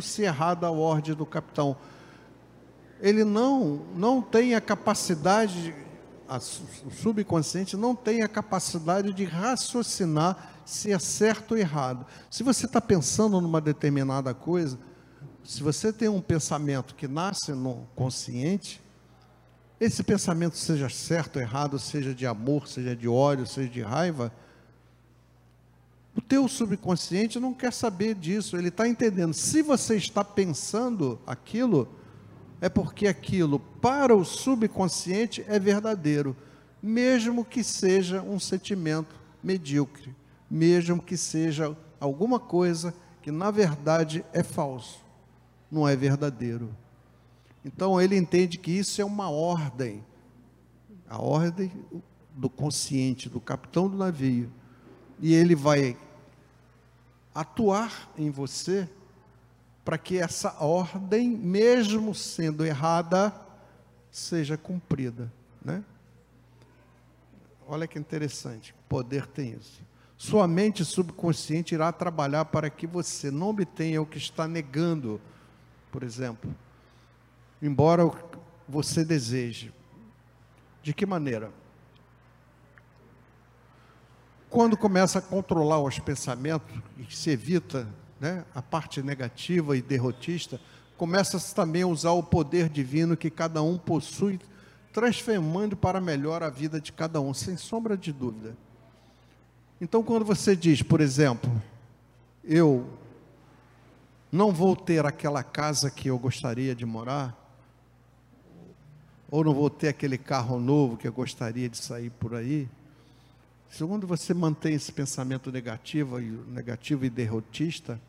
certo 0.00 0.06
se 0.06 0.22
errada 0.22 0.66
a 0.66 0.70
ordem 0.70 1.14
do 1.14 1.26
capitão. 1.26 1.76
Ele 3.00 3.24
não 3.24 3.82
não 3.94 4.22
tem 4.22 4.54
a 4.54 4.60
capacidade 4.60 5.74
a, 6.28 6.38
o 6.38 6.90
subconsciente 6.90 7.76
não 7.76 7.94
tem 7.94 8.22
a 8.22 8.28
capacidade 8.28 9.12
de 9.12 9.24
raciocinar 9.24 10.52
se 10.64 10.92
é 10.92 10.98
certo 10.98 11.52
ou 11.52 11.58
errado. 11.58 12.04
Se 12.28 12.42
você 12.42 12.66
está 12.66 12.80
pensando 12.80 13.40
numa 13.40 13.60
determinada 13.60 14.34
coisa, 14.34 14.78
se 15.44 15.62
você 15.62 15.92
tem 15.92 16.08
um 16.08 16.20
pensamento 16.20 16.94
que 16.94 17.06
nasce 17.06 17.52
no 17.52 17.86
consciente, 17.94 18.82
esse 19.78 20.02
pensamento 20.02 20.56
seja 20.56 20.88
certo 20.88 21.36
ou 21.36 21.42
errado, 21.42 21.78
seja 21.78 22.12
de 22.14 22.26
amor, 22.26 22.66
seja 22.66 22.96
de 22.96 23.06
ódio, 23.06 23.46
seja 23.46 23.68
de 23.68 23.82
raiva, 23.82 24.32
O 26.16 26.20
teu 26.22 26.48
subconsciente 26.48 27.38
não 27.38 27.52
quer 27.52 27.72
saber 27.72 28.14
disso, 28.14 28.56
ele 28.56 28.68
está 28.68 28.88
entendendo. 28.88 29.34
Se 29.34 29.60
você 29.60 29.96
está 29.96 30.24
pensando 30.24 31.20
aquilo, 31.26 31.86
é 32.58 32.70
porque 32.70 33.06
aquilo 33.06 33.60
para 33.60 34.16
o 34.16 34.24
subconsciente 34.24 35.44
é 35.46 35.58
verdadeiro, 35.58 36.34
mesmo 36.82 37.44
que 37.44 37.62
seja 37.62 38.22
um 38.22 38.40
sentimento 38.40 39.14
medíocre, 39.42 40.16
mesmo 40.50 41.02
que 41.02 41.18
seja 41.18 41.76
alguma 42.00 42.40
coisa 42.40 42.94
que 43.20 43.30
na 43.30 43.50
verdade 43.50 44.24
é 44.32 44.42
falso, 44.42 45.04
não 45.70 45.86
é 45.86 45.94
verdadeiro. 45.94 46.74
Então 47.62 48.00
ele 48.00 48.16
entende 48.16 48.56
que 48.56 48.70
isso 48.70 49.02
é 49.02 49.04
uma 49.04 49.28
ordem, 49.28 50.02
a 51.08 51.20
ordem 51.20 51.70
do 52.34 52.48
consciente, 52.48 53.28
do 53.28 53.40
capitão 53.40 53.86
do 53.86 53.98
navio, 53.98 54.50
e 55.20 55.34
ele 55.34 55.54
vai 55.54 55.96
atuar 57.36 58.10
em 58.16 58.30
você 58.30 58.88
para 59.84 59.98
que 59.98 60.18
essa 60.18 60.56
ordem, 60.58 61.30
mesmo 61.30 62.14
sendo 62.14 62.64
errada, 62.64 63.32
seja 64.10 64.56
cumprida, 64.56 65.30
né? 65.62 65.84
Olha 67.68 67.86
que 67.86 67.98
interessante, 67.98 68.74
poder 68.88 69.26
tem 69.26 69.52
isso. 69.52 69.82
Sua 70.16 70.48
mente 70.48 70.82
subconsciente 70.82 71.74
irá 71.74 71.92
trabalhar 71.92 72.46
para 72.46 72.70
que 72.70 72.86
você 72.86 73.30
não 73.30 73.50
obtenha 73.50 74.00
o 74.00 74.06
que 74.06 74.16
está 74.16 74.48
negando, 74.48 75.20
por 75.92 76.02
exemplo, 76.02 76.50
embora 77.60 78.10
você 78.66 79.04
deseje. 79.04 79.72
De 80.82 80.94
que 80.94 81.04
maneira? 81.04 81.52
Quando 84.48 84.76
começa 84.76 85.18
a 85.18 85.22
controlar 85.22 85.80
os 85.80 85.98
pensamentos 85.98 86.74
e 86.98 87.14
se 87.14 87.30
evita 87.30 87.86
né, 88.20 88.44
a 88.54 88.62
parte 88.62 89.02
negativa 89.02 89.76
e 89.76 89.82
derrotista, 89.82 90.60
começa-se 90.96 91.54
também 91.54 91.82
a 91.82 91.86
usar 91.86 92.12
o 92.12 92.22
poder 92.22 92.68
divino 92.68 93.16
que 93.16 93.30
cada 93.30 93.62
um 93.62 93.76
possui, 93.76 94.40
transformando 94.92 95.76
para 95.76 96.00
melhor 96.00 96.42
a 96.42 96.48
vida 96.48 96.80
de 96.80 96.92
cada 96.92 97.20
um, 97.20 97.34
sem 97.34 97.56
sombra 97.56 97.96
de 97.96 98.12
dúvida. 98.12 98.56
Então, 99.80 100.02
quando 100.02 100.24
você 100.24 100.56
diz, 100.56 100.80
por 100.80 101.00
exemplo, 101.00 101.50
eu 102.42 102.86
não 104.32 104.52
vou 104.52 104.74
ter 104.74 105.04
aquela 105.04 105.42
casa 105.42 105.90
que 105.90 106.08
eu 106.08 106.18
gostaria 106.18 106.74
de 106.74 106.86
morar, 106.86 107.36
ou 109.30 109.44
não 109.44 109.52
vou 109.52 109.68
ter 109.68 109.88
aquele 109.88 110.16
carro 110.16 110.58
novo 110.58 110.96
que 110.96 111.06
eu 111.06 111.12
gostaria 111.12 111.68
de 111.68 111.76
sair 111.76 112.10
por 112.10 112.34
aí, 112.34 112.68
Segundo 113.70 114.06
você 114.06 114.32
mantém 114.32 114.74
esse 114.74 114.92
pensamento 114.92 115.50
negativo 115.50 116.18
negativo 116.18 117.04
e 117.04 117.10
derrotista, 117.10 118.00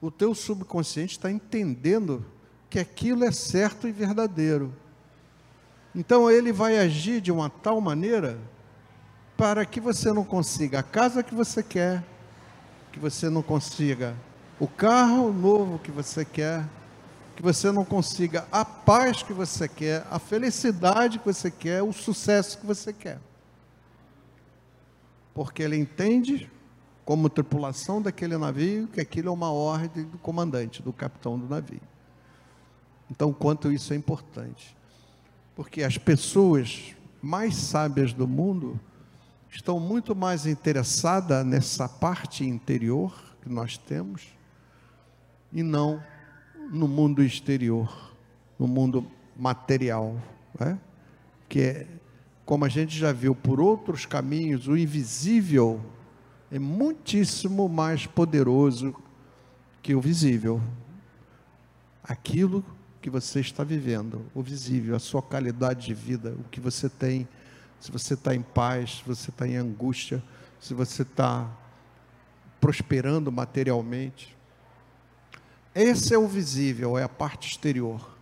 o 0.00 0.10
teu 0.10 0.34
subconsciente 0.34 1.12
está 1.12 1.30
entendendo 1.30 2.24
que 2.70 2.78
aquilo 2.78 3.24
é 3.24 3.32
certo 3.32 3.88
e 3.88 3.92
verdadeiro. 3.92 4.72
Então 5.94 6.30
ele 6.30 6.52
vai 6.52 6.78
agir 6.78 7.20
de 7.20 7.32
uma 7.32 7.48
tal 7.48 7.80
maneira 7.80 8.38
para 9.36 9.64
que 9.64 9.80
você 9.80 10.12
não 10.12 10.24
consiga 10.24 10.80
a 10.80 10.82
casa 10.82 11.22
que 11.22 11.34
você 11.34 11.62
quer, 11.62 12.04
que 12.92 12.98
você 12.98 13.30
não 13.30 13.42
consiga 13.42 14.14
o 14.60 14.68
carro 14.68 15.32
novo 15.32 15.78
que 15.78 15.90
você 15.90 16.24
quer, 16.24 16.64
que 17.34 17.42
você 17.42 17.72
não 17.72 17.84
consiga 17.84 18.46
a 18.52 18.64
paz 18.64 19.22
que 19.22 19.32
você 19.32 19.68
quer, 19.68 20.06
a 20.10 20.18
felicidade 20.18 21.18
que 21.18 21.24
você 21.24 21.50
quer, 21.50 21.82
o 21.82 21.92
sucesso 21.92 22.58
que 22.58 22.66
você 22.66 22.92
quer 22.92 23.18
porque 25.38 25.62
ele 25.62 25.76
entende, 25.76 26.50
como 27.04 27.30
tripulação 27.30 28.02
daquele 28.02 28.36
navio, 28.36 28.88
que 28.88 29.00
aquilo 29.00 29.28
é 29.28 29.30
uma 29.30 29.52
ordem 29.52 30.02
do 30.02 30.18
comandante, 30.18 30.82
do 30.82 30.92
capitão 30.92 31.38
do 31.38 31.46
navio. 31.46 31.80
Então, 33.08 33.32
quanto 33.32 33.70
isso 33.70 33.92
é 33.92 33.96
importante. 33.96 34.76
Porque 35.54 35.84
as 35.84 35.96
pessoas 35.96 36.92
mais 37.22 37.54
sábias 37.54 38.12
do 38.12 38.26
mundo 38.26 38.80
estão 39.48 39.78
muito 39.78 40.12
mais 40.16 40.44
interessadas 40.44 41.46
nessa 41.46 41.88
parte 41.88 42.44
interior 42.44 43.16
que 43.40 43.48
nós 43.48 43.78
temos 43.78 44.36
e 45.52 45.62
não 45.62 46.02
no 46.68 46.88
mundo 46.88 47.22
exterior, 47.22 48.12
no 48.58 48.66
mundo 48.66 49.06
material, 49.36 50.20
né? 50.58 50.80
que 51.48 51.60
é 51.60 51.86
como 52.48 52.64
a 52.64 52.68
gente 52.70 52.96
já 52.96 53.12
viu 53.12 53.34
por 53.34 53.60
outros 53.60 54.06
caminhos, 54.06 54.68
o 54.68 54.74
invisível 54.74 55.82
é 56.50 56.58
muitíssimo 56.58 57.68
mais 57.68 58.06
poderoso 58.06 58.94
que 59.82 59.94
o 59.94 60.00
visível. 60.00 60.58
Aquilo 62.02 62.64
que 63.02 63.10
você 63.10 63.40
está 63.40 63.62
vivendo, 63.62 64.24
o 64.34 64.42
visível, 64.42 64.96
a 64.96 64.98
sua 64.98 65.20
qualidade 65.20 65.88
de 65.88 65.92
vida, 65.92 66.34
o 66.40 66.44
que 66.44 66.58
você 66.58 66.88
tem, 66.88 67.28
se 67.78 67.92
você 67.92 68.14
está 68.14 68.34
em 68.34 68.40
paz, 68.40 68.96
se 68.96 69.04
você 69.06 69.28
está 69.28 69.46
em 69.46 69.56
angústia, 69.56 70.24
se 70.58 70.72
você 70.72 71.02
está 71.02 71.46
prosperando 72.58 73.30
materialmente. 73.30 74.34
Esse 75.74 76.14
é 76.14 76.18
o 76.18 76.26
visível, 76.26 76.96
é 76.96 77.02
a 77.02 77.10
parte 77.10 77.50
exterior, 77.50 78.16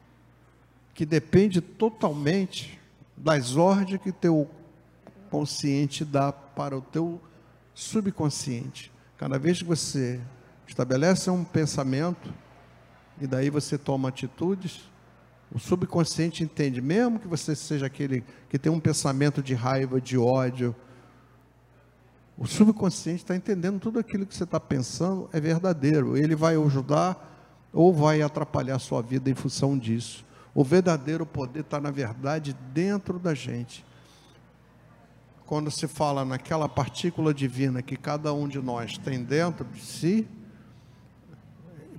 que 0.93 1.07
depende 1.07 1.61
totalmente 1.61 2.77
das 3.17 3.57
ordens 3.57 4.01
que 4.01 4.13
teu 4.13 4.49
consciente 5.31 6.05
dá 6.05 6.33
para 6.33 6.77
o 6.77 6.83
teu 6.83 7.21
subconsciente. 7.75 8.93
Cada 9.17 9.39
vez 9.39 9.59
que 9.59 9.65
você 9.65 10.21
estabelece 10.67 11.31
um 11.31 11.45
pensamento 11.45 12.33
e 13.21 13.27
daí 13.27 13.49
você 13.49 13.79
toma 13.79 14.09
atitudes, 14.09 14.91
o 15.53 15.59
subconsciente 15.59 16.43
entende, 16.43 16.81
mesmo 16.83 17.19
que 17.19 17.29
você 17.29 17.55
seja 17.55 17.87
aquele 17.87 18.25
que 18.49 18.59
tem 18.59 18.71
um 18.71 18.81
pensamento 18.81 19.43
de 19.43 19.55
raiva, 19.55 20.01
de 20.01 20.19
ódio, 20.19 20.75
o 22.37 22.47
subconsciente 22.47 23.23
está 23.23 23.35
entendendo 23.35 23.81
tudo 23.81 23.99
aquilo 23.99 24.27
que 24.27 24.35
você 24.35 24.45
está 24.45 24.61
pensando 24.61 25.31
é 25.33 25.41
verdadeiro. 25.41 26.17
Ele 26.17 26.35
vai 26.35 26.57
ajudar 26.57 27.35
ou 27.73 27.95
vai 27.95 28.21
atrapalhar 28.21 28.77
a 28.77 28.79
sua 28.79 29.01
vida 29.01 29.31
em 29.31 29.35
função 29.35 29.79
disso. 29.79 30.26
O 30.57 30.65
verdadeiro 30.65 31.27
poder 31.27 31.61
está, 31.61 31.79
na 31.79 31.91
verdade, 31.91 32.57
dentro 32.73 33.19
da 33.19 33.35
gente. 33.35 33.85
Quando 35.45 35.71
se 35.71 35.87
fala 35.87 36.25
naquela 36.25 36.67
partícula 36.67 37.35
divina 37.35 37.83
que 37.83 37.95
cada 37.95 38.33
um 38.33 38.49
de 38.49 38.59
nós 38.59 38.97
tem 38.97 39.23
dentro 39.23 39.67
de 39.67 39.85
si, 39.85 40.27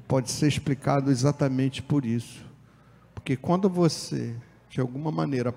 pode 0.08 0.32
ser 0.32 0.48
explicado 0.48 1.12
exatamente 1.12 1.84
por 1.84 2.04
isso. 2.04 2.44
Porque 3.14 3.38
quando 3.38 3.70
você, 3.70 4.36
de 4.72 4.82
alguma 4.82 5.12
maneira, 5.12 5.54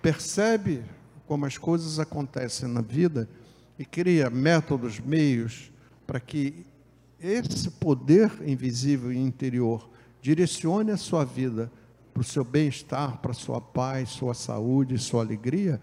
percebe 0.00 0.82
como 1.26 1.44
as 1.44 1.58
coisas 1.58 2.00
acontecem 2.00 2.66
na 2.66 2.80
vida 2.80 3.28
e 3.78 3.84
cria 3.84 4.30
métodos, 4.30 4.98
meios 4.98 5.70
para 6.06 6.18
que 6.18 6.64
esse 7.20 7.72
poder 7.72 8.32
invisível 8.46 9.12
e 9.12 9.18
interior 9.18 9.90
direcione 10.22 10.92
a 10.92 10.96
sua 10.96 11.22
vida 11.22 11.70
para 12.16 12.22
o 12.22 12.24
seu 12.24 12.42
bem-estar, 12.42 13.18
para 13.18 13.32
a 13.32 13.34
sua 13.34 13.60
paz, 13.60 14.08
sua 14.08 14.32
saúde, 14.32 14.96
sua 14.96 15.22
alegria, 15.22 15.78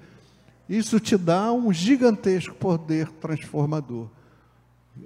isso 0.67 0.99
te 0.99 1.15
dá 1.15 1.51
um 1.51 1.71
gigantesco 1.71 2.55
poder 2.55 3.07
transformador. 3.07 4.09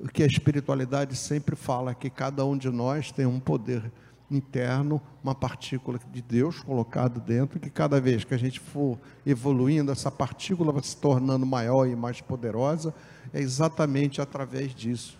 O 0.01 0.07
que 0.07 0.23
a 0.23 0.25
espiritualidade 0.25 1.17
sempre 1.17 1.57
fala, 1.57 1.93
que 1.93 2.09
cada 2.09 2.45
um 2.45 2.57
de 2.57 2.69
nós 2.69 3.11
tem 3.11 3.25
um 3.25 3.41
poder 3.41 3.91
interno, 4.31 5.01
uma 5.21 5.35
partícula 5.35 5.99
de 6.13 6.21
Deus 6.21 6.61
colocado 6.61 7.19
dentro, 7.19 7.59
que 7.59 7.69
cada 7.69 7.99
vez 7.99 8.23
que 8.23 8.33
a 8.33 8.39
gente 8.39 8.61
for 8.61 8.97
evoluindo, 9.25 9.91
essa 9.91 10.09
partícula 10.09 10.71
vai 10.71 10.83
se 10.83 10.95
tornando 10.95 11.45
maior 11.45 11.87
e 11.87 11.93
mais 11.93 12.21
poderosa, 12.21 12.95
é 13.33 13.41
exatamente 13.41 14.21
através 14.21 14.73
disso. 14.73 15.19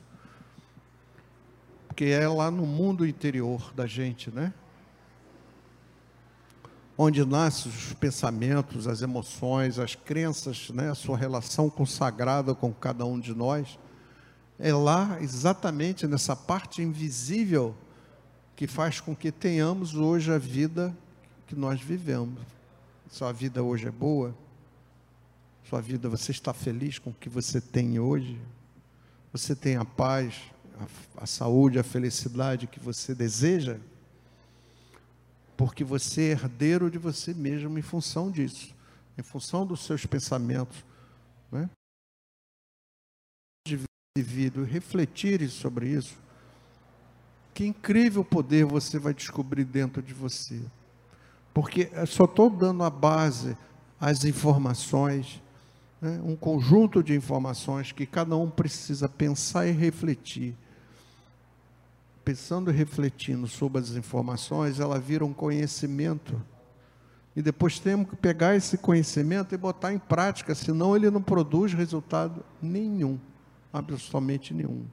Porque 1.85 2.05
é 2.05 2.25
lá 2.29 2.49
no 2.49 2.65
mundo 2.65 3.05
interior 3.05 3.73
da 3.75 3.85
gente, 3.85 4.31
né? 4.31 4.53
Onde 6.97 7.23
nascem 7.23 7.71
os 7.71 7.93
pensamentos, 7.93 8.87
as 8.87 9.01
emoções, 9.01 9.77
as 9.77 9.93
crenças, 9.93 10.69
né, 10.71 10.89
a 10.89 10.95
sua 10.95 11.15
relação 11.15 11.69
consagrada 11.69 12.55
com 12.55 12.73
cada 12.73 13.05
um 13.05 13.19
de 13.19 13.35
nós, 13.35 13.77
é 14.57 14.73
lá 14.73 15.17
exatamente 15.21 16.07
nessa 16.07 16.35
parte 16.35 16.81
invisível 16.81 17.75
que 18.55 18.65
faz 18.65 18.99
com 18.99 19.15
que 19.15 19.31
tenhamos 19.31 19.93
hoje 19.93 20.33
a 20.33 20.39
vida 20.39 20.95
que 21.45 21.55
nós 21.55 21.79
vivemos. 21.79 22.39
Sua 23.11 23.31
vida 23.31 23.61
hoje 23.61 23.87
é 23.87 23.91
boa? 23.91 24.35
Sua 25.69 25.79
vida, 25.79 26.09
você 26.09 26.31
está 26.31 26.53
feliz 26.53 26.97
com 26.97 27.11
o 27.11 27.13
que 27.13 27.29
você 27.29 27.61
tem 27.61 27.99
hoje? 27.99 28.39
Você 29.31 29.55
tem 29.55 29.75
a 29.75 29.85
paz, 29.85 30.33
a, 30.79 31.23
a 31.23 31.25
saúde, 31.27 31.77
a 31.77 31.83
felicidade 31.83 32.65
que 32.65 32.79
você 32.79 33.13
deseja? 33.13 33.77
Porque 35.57 35.83
você 35.83 36.29
é 36.29 36.31
herdeiro 36.31 36.89
de 36.89 36.97
você 36.97 37.33
mesmo 37.33 37.77
em 37.77 37.81
função 37.81 38.31
disso, 38.31 38.73
em 39.17 39.23
função 39.23 39.65
dos 39.65 39.83
seus 39.83 40.05
pensamentos. 40.05 40.85
Né? 41.51 41.69
vivido 44.17 44.63
e 44.63 44.65
refletirem 44.65 45.47
sobre 45.47 45.89
isso, 45.89 46.17
que 47.53 47.65
incrível 47.65 48.23
poder 48.23 48.65
você 48.65 48.97
vai 48.97 49.13
descobrir 49.13 49.63
dentro 49.63 50.01
de 50.01 50.13
você. 50.13 50.59
Porque 51.53 51.89
só 52.07 52.25
estou 52.25 52.49
dando 52.49 52.83
a 52.83 52.89
base, 52.89 53.55
as 53.99 54.25
informações, 54.25 55.41
né? 56.01 56.19
um 56.23 56.35
conjunto 56.35 57.03
de 57.03 57.15
informações 57.15 57.91
que 57.91 58.05
cada 58.05 58.35
um 58.35 58.49
precisa 58.49 59.07
pensar 59.07 59.67
e 59.67 59.71
refletir. 59.71 60.55
Pensando 62.27 62.69
e 62.69 62.74
refletindo 62.74 63.48
sobre 63.48 63.79
as 63.79 63.91
informações, 63.91 64.81
ela 64.81 65.00
vira 65.00 65.24
um 65.24 65.31
conhecimento. 65.31 66.43
E 67.34 67.41
depois 67.41 67.79
temos 67.79 68.10
que 68.10 68.17
pegar 68.17 68.53
esse 68.53 68.77
conhecimento 68.77 69.55
e 69.55 69.57
botar 69.57 69.93
em 69.93 69.98
prática, 69.98 70.53
senão 70.53 70.93
ele 70.93 71.10
não 71.10 71.22
produz 71.22 71.72
resultado 71.72 72.43
nenhum, 72.62 73.17
absolutamente 73.72 74.53
nenhum. 74.53 74.84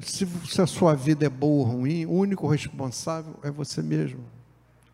Se, 0.00 0.26
se 0.26 0.60
a 0.60 0.66
sua 0.66 0.94
vida 0.94 1.24
é 1.24 1.30
boa 1.30 1.66
ou 1.66 1.72
ruim, 1.72 2.04
o 2.04 2.12
único 2.12 2.46
responsável 2.46 3.34
é 3.42 3.50
você 3.50 3.80
mesmo. 3.80 4.20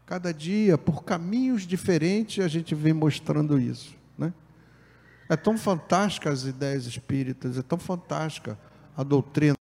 Cada 0.06 0.32
dia, 0.32 0.78
por 0.78 1.02
caminhos 1.02 1.66
diferentes, 1.66 2.44
a 2.44 2.46
gente 2.46 2.72
vem 2.72 2.92
mostrando 2.92 3.58
isso. 3.58 3.96
Né? 4.16 4.32
É 5.28 5.34
tão 5.36 5.58
fantástica 5.58 6.30
as 6.30 6.44
ideias 6.44 6.86
espíritas, 6.86 7.58
é 7.58 7.62
tão 7.62 7.78
fantástica 7.78 8.56
a 8.96 9.02
doutrina. 9.02 9.55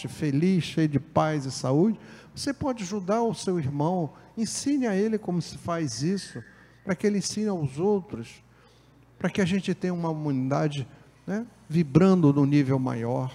Forte, 0.00 0.08
feliz, 0.08 0.64
cheio 0.64 0.88
de 0.88 0.98
paz 0.98 1.44
e 1.44 1.50
saúde. 1.50 1.98
Você 2.34 2.54
pode 2.54 2.84
ajudar 2.84 3.22
o 3.22 3.34
seu 3.34 3.58
irmão, 3.58 4.10
ensine 4.36 4.86
a 4.86 4.96
ele 4.96 5.18
como 5.18 5.42
se 5.42 5.58
faz 5.58 6.02
isso, 6.02 6.42
para 6.84 6.94
que 6.94 7.06
ele 7.06 7.18
ensine 7.18 7.48
aos 7.48 7.78
outros, 7.78 8.42
para 9.18 9.28
que 9.28 9.42
a 9.42 9.44
gente 9.44 9.74
tenha 9.74 9.92
uma 9.92 10.08
humanidade 10.08 10.88
né, 11.26 11.46
vibrando 11.68 12.32
no 12.32 12.46
nível 12.46 12.78
maior, 12.78 13.30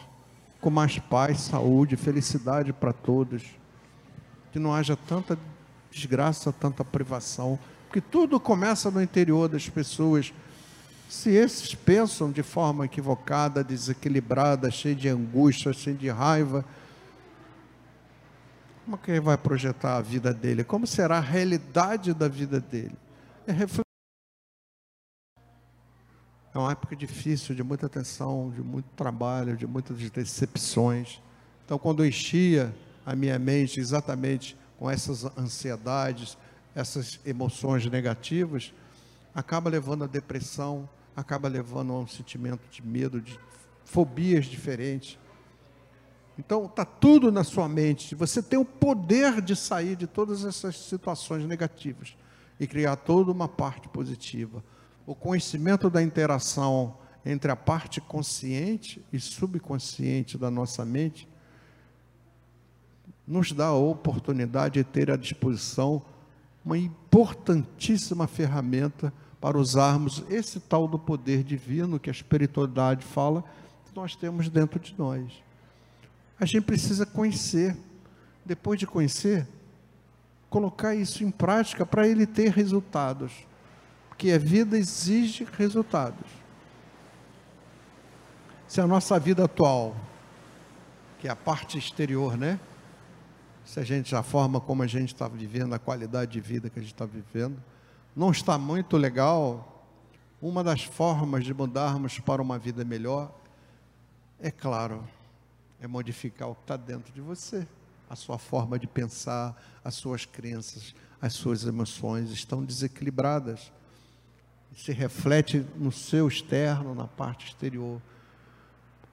com 0.60 0.72
mais 0.72 0.98
paz, 0.98 1.41
saúde, 1.41 1.95
felicidade 1.95 2.74
para 2.74 2.93
todos. 2.93 3.43
Que 4.51 4.57
não 4.57 4.74
haja 4.74 4.95
tanta 4.95 5.38
desgraça, 5.91 6.51
tanta 6.51 6.84
privação, 6.84 7.60
porque 7.88 8.01
tudo 8.01 8.39
começa 8.39 8.89
no 8.89 9.01
interior 9.01 9.48
das 9.48 9.69
pessoas. 9.69 10.34
Se 11.09 11.29
esses 11.29 11.74
pensam 11.75 12.31
de 12.31 12.43
forma 12.43 12.85
equivocada, 12.85 13.63
desequilibrada, 13.63 14.69
cheia 14.71 14.95
de 14.95 15.07
angústia, 15.07 15.71
cheia 15.74 15.95
de 15.95 16.09
raiva, 16.09 16.65
como 18.83 18.97
que 18.97 19.12
ele 19.12 19.19
vai 19.19 19.38
projetar 19.38 19.97
a 19.97 20.01
vida 20.01 20.33
dele? 20.33 20.63
Como 20.63 20.85
será 20.85 21.17
a 21.17 21.21
realidade 21.21 22.13
da 22.13 22.27
vida 22.27 22.59
dele? 22.59 22.95
É 23.47 23.51
refletir 23.51 23.85
é 26.55 26.57
uma 26.57 26.71
época 26.71 26.95
difícil, 26.95 27.53
de 27.53 27.62
muita 27.62 27.89
tensão, 27.89 28.50
de 28.55 28.62
muito 28.62 28.88
trabalho, 28.95 29.57
de 29.57 29.67
muitas 29.67 29.97
decepções. 30.09 31.21
Então, 31.65 31.77
quando 31.77 32.01
eu 32.01 32.07
enchia 32.07 32.74
a 33.05 33.13
minha 33.13 33.38
mente 33.38 33.77
exatamente 33.77 34.57
com 34.79 34.89
essas 34.89 35.25
ansiedades, 35.38 36.38
essas 36.74 37.19
emoções 37.25 37.85
negativas, 37.88 38.74
acaba 39.36 39.70
levando 39.70 40.06
a 40.06 40.08
depressão, 40.08 40.89
acaba 41.15 41.48
levando 41.48 41.94
a 41.94 42.00
um 42.00 42.08
sentimento 42.08 42.68
de 42.72 42.82
medo, 42.82 43.22
de 43.22 43.38
fobias 43.84 44.46
diferentes. 44.46 45.20
Então, 46.39 46.65
está 46.65 46.84
tudo 46.84 47.31
na 47.31 47.44
sua 47.44 47.70
mente. 47.70 48.16
Você 48.16 48.42
tem 48.42 48.57
o 48.57 48.66
poder 48.66 49.42
de 49.42 49.55
sair 49.55 49.96
de 49.96 50.07
todas 50.07 50.44
essas 50.44 50.77
situações 50.77 51.46
negativas 51.46 52.18
e 52.59 52.66
criar 52.66 52.96
toda 52.96 53.31
uma 53.31 53.48
parte 53.48 53.88
positiva 53.90 54.64
o 55.05 55.14
conhecimento 55.14 55.90
da 55.90 56.01
interação 56.01 56.98
entre 57.25 57.51
a 57.51 57.55
parte 57.55 58.01
consciente 58.01 59.03
e 59.14 59.20
subconsciente 59.20 60.38
da 60.38 60.50
nossa 60.50 60.83
mente 60.83 61.27
nos 63.27 63.51
dá 63.51 63.68
a 63.68 63.75
oportunidade 63.75 64.75
de 64.75 64.83
ter 64.83 65.12
à 65.12 65.16
disposição 65.16 66.01
uma 66.64 66.77
importantíssima 66.77 68.27
ferramenta 68.27 69.14
para 69.39 69.57
usarmos 69.57 70.24
esse 70.29 70.59
tal 70.59 70.87
do 70.87 70.98
poder 70.98 71.43
divino 71.43 72.00
que 72.00 72.09
a 72.09 72.13
espiritualidade 72.13 73.05
fala 73.05 73.43
que 73.85 73.95
nós 73.95 74.15
temos 74.15 74.50
dentro 74.50 74.79
de 74.79 74.95
nós. 74.98 75.43
A 76.39 76.45
gente 76.45 76.63
precisa 76.63 77.05
conhecer. 77.05 77.75
Depois 78.45 78.79
de 78.79 78.85
conhecer, 78.85 79.48
colocar 80.50 80.93
isso 80.93 81.24
em 81.24 81.31
prática 81.31 81.83
para 81.83 82.07
ele 82.07 82.27
ter 82.27 82.51
resultados 82.51 83.31
que 84.17 84.31
a 84.31 84.37
vida 84.37 84.77
exige 84.77 85.48
resultados. 85.57 86.27
Se 88.67 88.79
a 88.79 88.87
nossa 88.87 89.19
vida 89.19 89.45
atual, 89.45 89.95
que 91.19 91.27
é 91.27 91.31
a 91.31 91.35
parte 91.35 91.77
exterior, 91.77 92.37
né? 92.37 92.59
Se 93.65 93.79
a 93.79 93.83
gente, 93.83 94.15
a 94.15 94.21
forma 94.21 94.61
como 94.61 94.83
a 94.83 94.87
gente 94.87 95.13
está 95.13 95.27
vivendo, 95.27 95.74
a 95.74 95.79
qualidade 95.79 96.31
de 96.31 96.39
vida 96.39 96.69
que 96.69 96.79
a 96.79 96.81
gente 96.81 96.93
está 96.93 97.05
vivendo, 97.05 97.57
não 98.16 98.32
está 98.32 98.58
muito 98.58 98.98
legal, 98.98 99.88
uma 100.42 100.64
das 100.64 100.84
formas 100.84 101.44
de 101.44 101.54
mudarmos 101.54 102.20
para 102.20 102.42
uma 102.42 102.58
vida 102.58 102.86
melhor, 102.86 103.34
é 104.40 104.51
claro, 104.51 105.08
é 105.80 105.88
modificar 105.88 106.50
o 106.50 106.56
que 106.56 106.62
está 106.62 106.78
dentro 106.78 107.14
de 107.14 107.22
você. 107.22 107.68
A 108.10 108.16
sua 108.16 108.38
forma 108.38 108.78
de 108.78 108.86
pensar, 108.86 109.60
as 109.84 109.96
suas 109.96 110.25
crenças, 110.25 110.94
as 111.20 111.34
suas 111.34 111.66
emoções 111.66 112.30
estão 112.30 112.64
desequilibradas 112.64 113.72
se 114.75 114.92
reflete 114.92 115.66
no 115.75 115.92
seu 115.92 116.28
externo, 116.28 116.94
na 116.94 117.08
parte 117.08 117.48
exterior. 117.48 118.01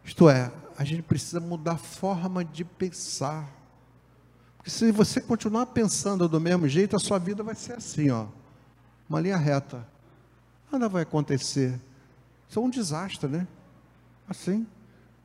Isto 0.04 0.28
é, 0.28 0.52
a 0.76 0.84
gente 0.84 1.02
precisa 1.02 1.38
mudar 1.38 1.72
a 1.72 1.78
forma 1.78 2.44
de 2.44 2.64
pensar. 2.64 3.48
Porque 4.56 4.70
se 4.70 4.90
você 4.90 5.20
continuar 5.20 5.66
pensando 5.66 6.28
do 6.28 6.40
mesmo 6.40 6.68
jeito, 6.68 6.96
a 6.96 6.98
sua 6.98 7.18
vida 7.18 7.42
vai 7.42 7.54
ser 7.54 7.74
assim, 7.74 8.10
ó, 8.10 8.26
uma 9.12 9.20
linha 9.20 9.36
reta. 9.36 9.86
Nada 10.70 10.88
vai 10.88 11.02
acontecer. 11.02 11.78
Isso 12.48 12.58
é 12.58 12.62
um 12.62 12.70
desastre, 12.70 13.28
né? 13.28 13.46
Assim. 14.26 14.66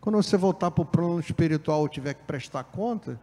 Quando 0.02 0.18
você 0.18 0.36
voltar 0.36 0.72
para 0.72 0.82
o 0.82 0.86
plano 0.86 1.22
espiritual 1.22 1.86
e 1.86 1.90
tiver 1.90 2.14
que 2.14 2.24
prestar 2.24 2.66
conta, 2.66 3.18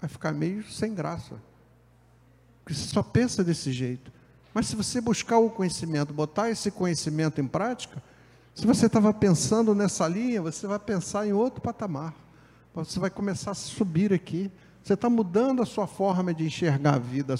vai 0.00 0.08
ficar 0.08 0.32
meio 0.32 0.64
sem 0.70 0.94
graça. 0.94 1.34
Porque 2.62 2.78
você 2.78 2.88
só 2.88 3.02
pensa 3.02 3.42
desse 3.42 3.72
jeito. 3.72 4.12
Mas 4.54 4.68
se 4.68 4.76
você 4.76 5.00
buscar 5.00 5.38
o 5.38 5.50
conhecimento, 5.50 6.14
botar 6.14 6.48
esse 6.48 6.70
conhecimento 6.70 7.40
em 7.40 7.48
prática, 7.48 8.00
se 8.54 8.64
você 8.64 8.86
estava 8.86 9.12
pensando 9.12 9.74
nessa 9.74 10.06
linha, 10.06 10.40
você 10.40 10.68
vai 10.68 10.78
pensar 10.78 11.26
em 11.26 11.32
outro 11.32 11.60
patamar. 11.60 12.14
Você 12.74 13.00
vai 13.00 13.10
começar 13.10 13.50
a 13.50 13.54
subir 13.54 14.12
aqui. 14.12 14.50
Você 14.84 14.94
está 14.94 15.10
mudando 15.10 15.62
a 15.62 15.66
sua 15.66 15.88
forma 15.88 16.32
de 16.32 16.44
enxergar 16.46 16.94
a 16.94 16.98
vida, 16.98 17.34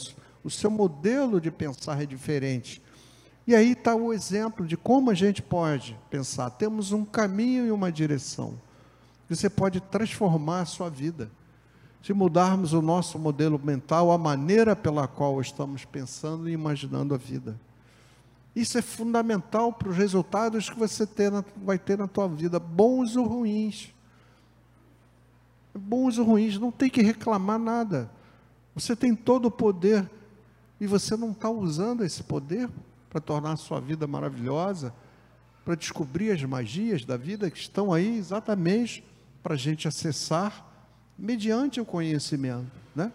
o 0.46 0.50
seu 0.50 0.70
modelo 0.70 1.40
de 1.40 1.50
pensar 1.50 2.00
é 2.00 2.06
diferente. 2.06 2.80
E 3.48 3.54
aí 3.54 3.72
está 3.72 3.96
o 3.96 4.12
exemplo 4.12 4.64
de 4.64 4.76
como 4.76 5.10
a 5.10 5.14
gente 5.14 5.42
pode 5.42 5.98
pensar. 6.08 6.50
Temos 6.50 6.92
um 6.92 7.04
caminho 7.04 7.66
e 7.66 7.72
uma 7.72 7.90
direção. 7.90 8.54
Você 9.28 9.50
pode 9.50 9.80
transformar 9.80 10.60
a 10.60 10.64
sua 10.64 10.88
vida 10.88 11.28
se 12.00 12.12
mudarmos 12.12 12.72
o 12.72 12.80
nosso 12.80 13.18
modelo 13.18 13.58
mental, 13.58 14.12
a 14.12 14.18
maneira 14.18 14.76
pela 14.76 15.08
qual 15.08 15.40
estamos 15.40 15.84
pensando 15.84 16.48
e 16.48 16.52
imaginando 16.52 17.12
a 17.12 17.18
vida. 17.18 17.58
Isso 18.54 18.78
é 18.78 18.82
fundamental 18.82 19.72
para 19.72 19.88
os 19.88 19.96
resultados 19.96 20.70
que 20.70 20.78
você 20.78 21.04
ter 21.04 21.32
na, 21.32 21.44
vai 21.56 21.76
ter 21.76 21.98
na 21.98 22.06
tua 22.06 22.28
vida, 22.28 22.60
bons 22.60 23.16
ou 23.16 23.26
ruins. 23.26 23.92
Bons 25.74 26.18
ou 26.18 26.24
ruins, 26.24 26.56
não 26.56 26.70
tem 26.70 26.88
que 26.88 27.02
reclamar 27.02 27.58
nada. 27.58 28.08
Você 28.76 28.94
tem 28.94 29.12
todo 29.12 29.46
o 29.46 29.50
poder 29.50 30.08
e 30.80 30.86
você 30.86 31.16
não 31.16 31.32
está 31.32 31.48
usando 31.48 32.04
esse 32.04 32.22
poder 32.22 32.68
para 33.08 33.20
tornar 33.20 33.52
a 33.52 33.56
sua 33.56 33.80
vida 33.80 34.06
maravilhosa, 34.06 34.94
para 35.64 35.74
descobrir 35.74 36.30
as 36.30 36.42
magias 36.44 37.04
da 37.04 37.16
vida 37.16 37.50
que 37.50 37.58
estão 37.58 37.92
aí 37.92 38.18
exatamente 38.18 39.04
para 39.42 39.54
a 39.54 39.56
gente 39.58 39.88
acessar 39.88 40.66
mediante 41.18 41.80
o 41.80 41.84
conhecimento. 41.84 42.70
Né? 42.94 43.10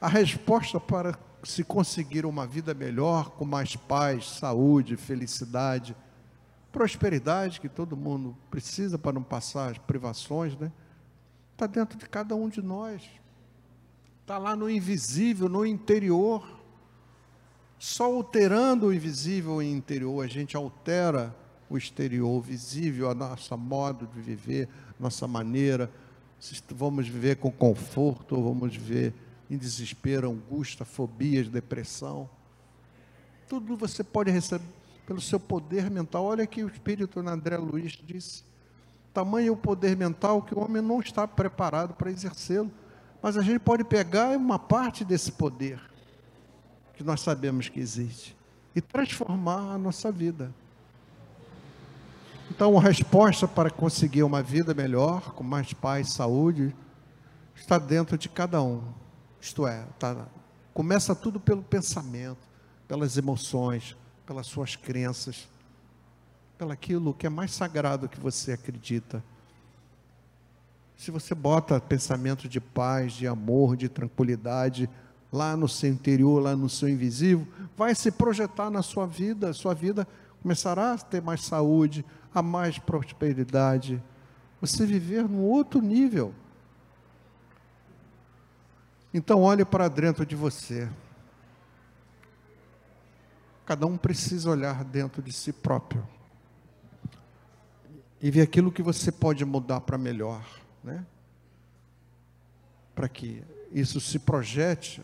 A 0.00 0.08
resposta 0.08 0.80
para 0.80 1.18
se 1.42 1.64
conseguir 1.64 2.26
uma 2.26 2.46
vida 2.46 2.74
melhor, 2.74 3.30
com 3.30 3.44
mais 3.44 3.76
paz, 3.76 4.28
saúde, 4.28 4.96
felicidade, 4.96 5.96
prosperidade, 6.70 7.60
que 7.60 7.68
todo 7.68 7.96
mundo 7.96 8.36
precisa 8.50 8.98
para 8.98 9.12
não 9.12 9.22
passar 9.22 9.70
as 9.70 9.78
privações, 9.78 10.56
né? 10.56 10.70
Está 11.52 11.66
dentro 11.66 11.98
de 11.98 12.08
cada 12.08 12.34
um 12.34 12.48
de 12.48 12.62
nós. 12.62 13.02
Está 14.22 14.38
lá 14.38 14.54
no 14.54 14.70
invisível, 14.70 15.48
no 15.48 15.66
interior. 15.66 16.59
Só 17.80 18.04
alterando 18.04 18.88
o 18.88 18.92
invisível 18.92 19.62
e 19.62 19.72
interior, 19.72 20.22
a 20.22 20.28
gente 20.28 20.54
altera 20.54 21.34
o 21.66 21.78
exterior, 21.78 22.28
o 22.28 22.38
visível, 22.38 23.08
a 23.08 23.14
nossa 23.14 23.56
modo 23.56 24.06
de 24.06 24.20
viver, 24.20 24.68
nossa 24.98 25.26
maneira, 25.26 25.90
vamos 26.68 27.08
viver 27.08 27.36
com 27.36 27.50
conforto 27.50 28.38
vamos 28.38 28.76
viver 28.76 29.14
em 29.48 29.56
desespero, 29.56 30.30
angústia, 30.30 30.84
fobias, 30.84 31.48
depressão. 31.48 32.28
Tudo 33.48 33.78
você 33.78 34.04
pode 34.04 34.30
receber, 34.30 34.62
pelo 35.06 35.20
seu 35.20 35.40
poder 35.40 35.90
mental. 35.90 36.26
Olha 36.26 36.46
que 36.46 36.62
o 36.62 36.68
espírito 36.68 37.18
André 37.20 37.56
Luiz 37.56 37.92
disse. 37.92 38.44
Tamanho 39.14 39.54
o 39.54 39.56
poder 39.56 39.96
mental 39.96 40.42
que 40.42 40.54
o 40.54 40.60
homem 40.60 40.82
não 40.82 41.00
está 41.00 41.26
preparado 41.26 41.94
para 41.94 42.10
exercê-lo. 42.10 42.70
Mas 43.22 43.38
a 43.38 43.42
gente 43.42 43.58
pode 43.58 43.84
pegar 43.84 44.36
uma 44.36 44.58
parte 44.58 45.02
desse 45.02 45.32
poder 45.32 45.89
que 47.00 47.04
nós 47.04 47.22
sabemos 47.22 47.66
que 47.70 47.80
existe 47.80 48.36
e 48.76 48.80
transformar 48.82 49.72
a 49.72 49.78
nossa 49.78 50.12
vida. 50.12 50.52
Então, 52.50 52.76
a 52.76 52.82
resposta 52.82 53.48
para 53.48 53.70
conseguir 53.70 54.22
uma 54.22 54.42
vida 54.42 54.74
melhor, 54.74 55.32
com 55.32 55.42
mais 55.42 55.72
paz, 55.72 56.12
saúde, 56.12 56.76
está 57.56 57.78
dentro 57.78 58.18
de 58.18 58.28
cada 58.28 58.62
um. 58.62 58.82
Isto 59.40 59.66
é, 59.66 59.86
tá, 59.98 60.26
começa 60.74 61.14
tudo 61.14 61.40
pelo 61.40 61.62
pensamento, 61.62 62.46
pelas 62.86 63.16
emoções, 63.16 63.96
pelas 64.26 64.46
suas 64.46 64.76
crenças, 64.76 65.48
pelo 66.58 66.70
aquilo 66.70 67.14
que 67.14 67.26
é 67.26 67.30
mais 67.30 67.52
sagrado 67.52 68.10
que 68.10 68.20
você 68.20 68.52
acredita. 68.52 69.24
Se 70.98 71.10
você 71.10 71.34
bota 71.34 71.80
pensamento 71.80 72.46
de 72.46 72.60
paz, 72.60 73.14
de 73.14 73.26
amor, 73.26 73.74
de 73.74 73.88
tranquilidade 73.88 74.86
lá 75.32 75.56
no 75.56 75.68
seu 75.68 75.90
interior, 75.90 76.42
lá 76.42 76.56
no 76.56 76.68
seu 76.68 76.88
invisível, 76.88 77.46
vai 77.76 77.94
se 77.94 78.10
projetar 78.10 78.70
na 78.70 78.82
sua 78.82 79.06
vida, 79.06 79.52
sua 79.52 79.74
vida 79.74 80.06
começará 80.42 80.94
a 80.94 80.98
ter 80.98 81.22
mais 81.22 81.44
saúde, 81.44 82.04
a 82.34 82.42
mais 82.42 82.78
prosperidade, 82.78 84.02
você 84.60 84.84
viver 84.84 85.28
num 85.28 85.42
outro 85.42 85.80
nível. 85.80 86.34
Então 89.12 89.42
olhe 89.42 89.64
para 89.64 89.88
dentro 89.88 90.24
de 90.24 90.36
você. 90.36 90.88
Cada 93.66 93.86
um 93.86 93.96
precisa 93.96 94.50
olhar 94.50 94.84
dentro 94.84 95.22
de 95.22 95.32
si 95.32 95.52
próprio 95.52 96.06
e 98.20 98.30
ver 98.30 98.42
aquilo 98.42 98.70
que 98.70 98.82
você 98.82 99.10
pode 99.10 99.44
mudar 99.44 99.80
para 99.80 99.96
melhor, 99.96 100.44
né? 100.82 101.06
Para 102.94 103.08
que 103.08 103.42
isso 103.72 104.00
se 104.00 104.18
projete 104.18 105.02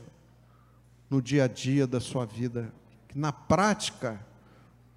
no 1.09 1.23
dia 1.23 1.45
a 1.45 1.49
dia 1.49 1.87
da 1.87 2.01
sua 2.01 2.25
vida, 2.25 2.73
que 3.09 3.19
na 3.19 3.33
prática 3.33 4.21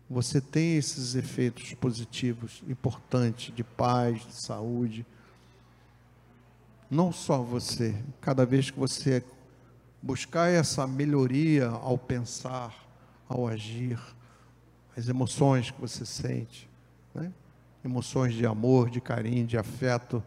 você 0.10 0.42
tem 0.42 0.76
esses 0.76 1.14
efeitos 1.14 1.74
positivos 1.76 2.64
importantes 2.68 3.54
de 3.54 3.64
paz, 3.64 4.26
de 4.26 4.34
saúde. 4.34 5.06
Não 6.90 7.12
só 7.12 7.44
você, 7.44 7.96
cada 8.20 8.46
vez 8.46 8.72
que 8.72 8.80
você 8.80 9.24
buscar 10.02 10.50
essa 10.50 10.88
melhoria 10.88 11.68
ao 11.68 11.98
pensar, 11.98 12.74
ao 13.28 13.48
agir, 13.48 14.00
as 14.98 15.08
emoções 15.08 15.70
que 15.70 15.80
você 15.80 16.06
sente, 16.06 16.68
né? 17.14 17.32
emoções 17.86 18.34
de 18.34 18.46
amor, 18.46 18.90
de 18.90 19.00
carinho, 19.00 19.46
de 19.46 19.58
afeto, 19.58 20.24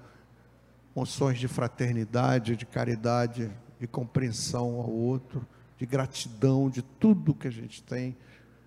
emoções 0.94 1.38
de 1.38 1.48
fraternidade, 1.48 2.56
de 2.56 2.64
caridade, 2.64 3.50
de 3.80 3.86
compreensão 3.88 4.76
ao 4.80 4.90
outro, 4.90 5.44
de 5.82 5.86
gratidão, 5.86 6.70
de 6.70 6.80
tudo 6.80 7.34
que 7.34 7.48
a 7.48 7.50
gente 7.50 7.82
tem 7.82 8.16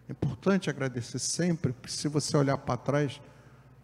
é 0.09 0.11
importante 0.11 0.69
agradecer 0.69 1.17
sempre, 1.17 1.71
porque 1.71 1.89
se 1.89 2.09
você 2.09 2.35
olhar 2.35 2.57
para 2.57 2.75
trás, 2.75 3.21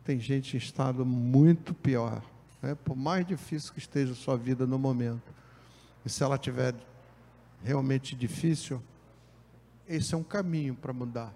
tem 0.03 0.19
gente 0.19 0.55
em 0.55 0.57
estado 0.57 1.05
muito 1.05 1.73
pior, 1.73 2.21
né? 2.61 2.75
por 2.83 2.93
mais 2.93 3.25
difícil 3.25 3.71
que 3.71 3.79
esteja 3.79 4.11
a 4.11 4.15
sua 4.15 4.35
vida 4.35 4.67
no 4.67 4.77
momento. 4.77 5.33
E 6.05 6.09
se 6.09 6.21
ela 6.21 6.37
tiver 6.37 6.75
realmente 7.63 8.17
difícil, 8.17 8.83
esse 9.87 10.13
é 10.13 10.17
um 10.17 10.23
caminho 10.23 10.75
para 10.75 10.91
mudar. 10.91 11.33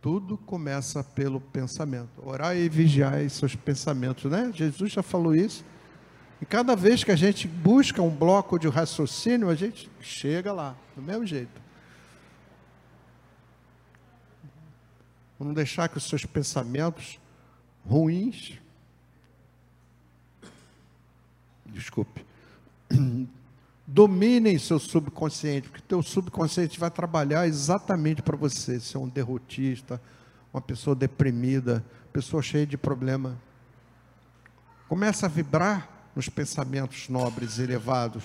Tudo 0.00 0.38
começa 0.38 1.02
pelo 1.02 1.40
pensamento. 1.40 2.24
Orar 2.24 2.56
e 2.56 2.68
vigiar 2.68 3.28
seus 3.28 3.56
pensamentos, 3.56 4.30
né? 4.30 4.52
Jesus 4.54 4.92
já 4.92 5.02
falou 5.02 5.34
isso. 5.34 5.64
E 6.40 6.46
cada 6.46 6.76
vez 6.76 7.02
que 7.02 7.10
a 7.10 7.16
gente 7.16 7.48
busca 7.48 8.00
um 8.00 8.10
bloco 8.10 8.58
de 8.58 8.68
raciocínio, 8.68 9.48
a 9.48 9.54
gente 9.54 9.90
chega 10.00 10.52
lá, 10.52 10.76
do 10.94 11.02
mesmo 11.02 11.26
jeito. 11.26 11.60
Não 15.38 15.52
deixar 15.52 15.88
que 15.88 15.98
os 15.98 16.04
seus 16.04 16.24
pensamentos 16.24 17.18
ruins, 17.84 18.58
desculpe, 21.66 22.24
dominem 23.86 24.58
seu 24.58 24.78
subconsciente, 24.78 25.68
porque 25.68 25.82
teu 25.86 26.02
subconsciente 26.02 26.78
vai 26.78 26.90
trabalhar 26.90 27.46
exatamente 27.46 28.20
para 28.22 28.36
você, 28.36 28.78
ser 28.78 28.98
um 28.98 29.08
derrotista, 29.08 30.00
uma 30.52 30.60
pessoa 30.60 30.94
deprimida, 30.94 31.84
pessoa 32.12 32.42
cheia 32.42 32.66
de 32.66 32.76
problema. 32.76 33.36
Começa 34.88 35.26
a 35.26 35.28
vibrar 35.28 35.97
nos 36.18 36.28
pensamentos 36.28 37.08
nobres 37.08 37.58
e 37.58 37.62
elevados. 37.62 38.24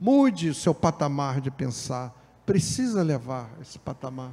Mude 0.00 0.48
o 0.48 0.54
seu 0.54 0.74
patamar 0.74 1.40
de 1.40 1.52
pensar. 1.52 2.12
Precisa 2.44 3.00
levar 3.00 3.48
esse 3.62 3.78
patamar. 3.78 4.32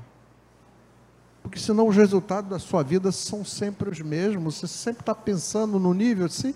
Porque 1.43 1.59
senão 1.59 1.87
os 1.87 1.95
resultados 1.95 2.49
da 2.49 2.57
sua 2.57 2.81
vida 2.81 3.11
são 3.11 3.45
sempre 3.45 3.91
os 3.91 4.01
mesmos. 4.01 4.55
Você 4.55 4.67
sempre 4.67 5.01
está 5.01 5.13
pensando 5.13 5.77
no 5.77 5.93
nível 5.93 6.25
assim. 6.25 6.55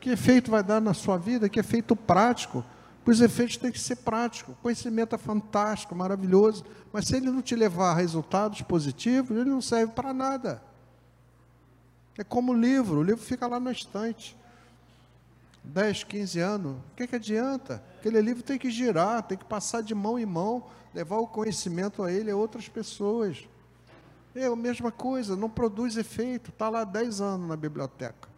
Que 0.00 0.10
efeito 0.10 0.50
vai 0.50 0.64
dar 0.64 0.80
na 0.80 0.92
sua 0.92 1.16
vida? 1.16 1.48
Que 1.48 1.60
efeito 1.60 1.94
prático? 1.94 2.64
Os 3.04 3.20
efeitos 3.20 3.58
têm 3.58 3.70
que 3.70 3.78
ser 3.78 3.94
práticos. 3.98 4.54
O 4.54 4.58
conhecimento 4.60 5.14
é 5.14 5.18
fantástico, 5.18 5.94
maravilhoso. 5.94 6.64
Mas 6.92 7.06
se 7.06 7.16
ele 7.16 7.30
não 7.30 7.42
te 7.42 7.54
levar 7.54 7.92
a 7.92 7.94
resultados 7.94 8.60
positivos, 8.62 9.38
ele 9.38 9.50
não 9.50 9.60
serve 9.60 9.92
para 9.92 10.12
nada. 10.12 10.60
É 12.18 12.24
como 12.24 12.50
o 12.50 12.60
livro, 12.60 12.98
o 12.98 13.02
livro 13.04 13.22
fica 13.22 13.46
lá 13.46 13.60
na 13.60 13.70
estante. 13.70 14.36
10, 15.66 16.04
15 16.04 16.40
anos, 16.40 16.76
o 16.76 16.96
que, 16.96 17.06
que 17.06 17.16
adianta? 17.16 17.82
Aquele 17.98 18.20
livro 18.20 18.42
tem 18.42 18.58
que 18.58 18.70
girar, 18.70 19.22
tem 19.22 19.36
que 19.36 19.44
passar 19.44 19.82
de 19.82 19.94
mão 19.94 20.18
em 20.18 20.26
mão, 20.26 20.64
levar 20.94 21.18
o 21.18 21.26
conhecimento 21.26 22.02
a 22.02 22.10
ele 22.10 22.30
a 22.30 22.36
outras 22.36 22.68
pessoas. 22.68 23.48
É 24.34 24.46
a 24.46 24.56
mesma 24.56 24.92
coisa, 24.92 25.34
não 25.34 25.50
produz 25.50 25.96
efeito, 25.96 26.50
está 26.50 26.68
lá 26.68 26.84
10 26.84 27.20
anos 27.20 27.48
na 27.48 27.56
biblioteca. 27.56 28.28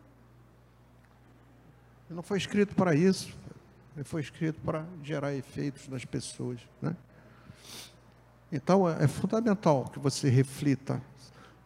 Ele 2.09 2.17
não 2.17 2.23
foi 2.23 2.39
escrito 2.39 2.75
para 2.75 2.95
isso, 2.95 3.37
ele 3.95 4.05
foi 4.05 4.23
escrito 4.23 4.61
para 4.61 4.87
gerar 5.03 5.35
efeitos 5.35 5.89
nas 5.89 6.05
pessoas. 6.05 6.61
Né? 6.81 6.97
Então 8.51 8.89
é, 8.89 9.05
é 9.05 9.09
fundamental 9.09 9.85
que 9.93 9.99
você 9.99 10.29
reflita. 10.31 11.03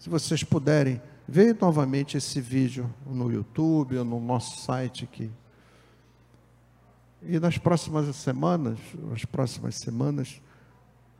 Se 0.01 0.11
vocês 0.11 0.43
puderem, 0.43 1.01
ver 1.29 1.57
novamente 1.61 2.17
esse 2.17 2.41
vídeo 2.41 2.93
no 3.07 3.31
YouTube 3.31 3.97
ou 3.99 4.05
no 4.05 4.21
nosso 4.21 4.61
site 4.61 5.05
aqui. 5.05 5.31
E 7.25 7.39
nas 7.39 7.57
próximas 7.57 8.15
semanas, 8.17 8.79
nas 8.95 9.25
próximas 9.25 9.77
semanas, 9.77 10.41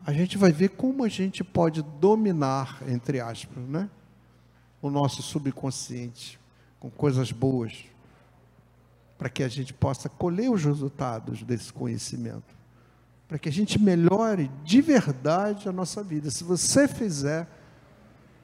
a 0.05 0.13
gente 0.13 0.37
vai 0.37 0.51
ver 0.51 0.71
como 0.71 1.05
a 1.05 1.09
gente 1.09 1.45
pode 1.45 1.83
dominar, 1.83 2.83
entre 2.89 3.21
aspas, 3.21 3.63
né? 3.65 3.89
o 4.83 4.91
nosso 4.91 5.23
subconsciente 5.23 6.41
com 6.81 6.91
coisas 6.91 7.31
boas, 7.31 7.85
para 9.17 9.29
que 9.29 9.45
a 9.45 9.49
gente 9.49 9.73
possa 9.73 10.09
colher 10.09 10.51
os 10.51 10.65
resultados 10.65 11.45
desse 11.45 11.73
conhecimento, 11.73 12.57
para 13.29 13.39
que 13.39 13.49
a 13.49 13.53
gente 13.53 13.81
melhore 13.81 14.51
de 14.65 14.81
verdade 14.81 15.69
a 15.69 15.73
nossa 15.73 16.03
vida. 16.03 16.29
Se 16.29 16.43
você 16.43 16.89
fizer 16.89 17.47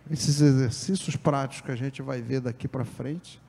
esses 0.09 0.41
exercícios 0.41 1.17
práticos 1.17 1.67
que 1.67 1.73
a 1.73 1.77
gente 1.77 2.01
vai 2.01 2.23
ver 2.23 2.41
daqui 2.41 2.69
para 2.69 2.85
frente, 2.85 3.43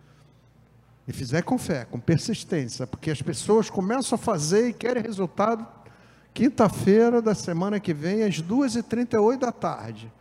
e 1.09 1.11
fizer 1.11 1.41
com 1.41 1.57
fé, 1.57 1.85
com 1.85 1.99
persistência, 1.99 2.85
porque 2.85 3.09
as 3.09 3.19
pessoas 3.19 3.67
começam 3.67 4.15
a 4.15 4.19
fazer 4.19 4.69
e 4.69 4.73
querem 4.73 5.01
resultado 5.01 5.65
quinta-feira 6.35 7.19
da 7.19 7.33
semana 7.33 7.79
que 7.79 7.95
vem, 7.95 8.21
às 8.21 8.35
2h38 8.35 9.39
da 9.39 9.51
tarde. 9.51 10.13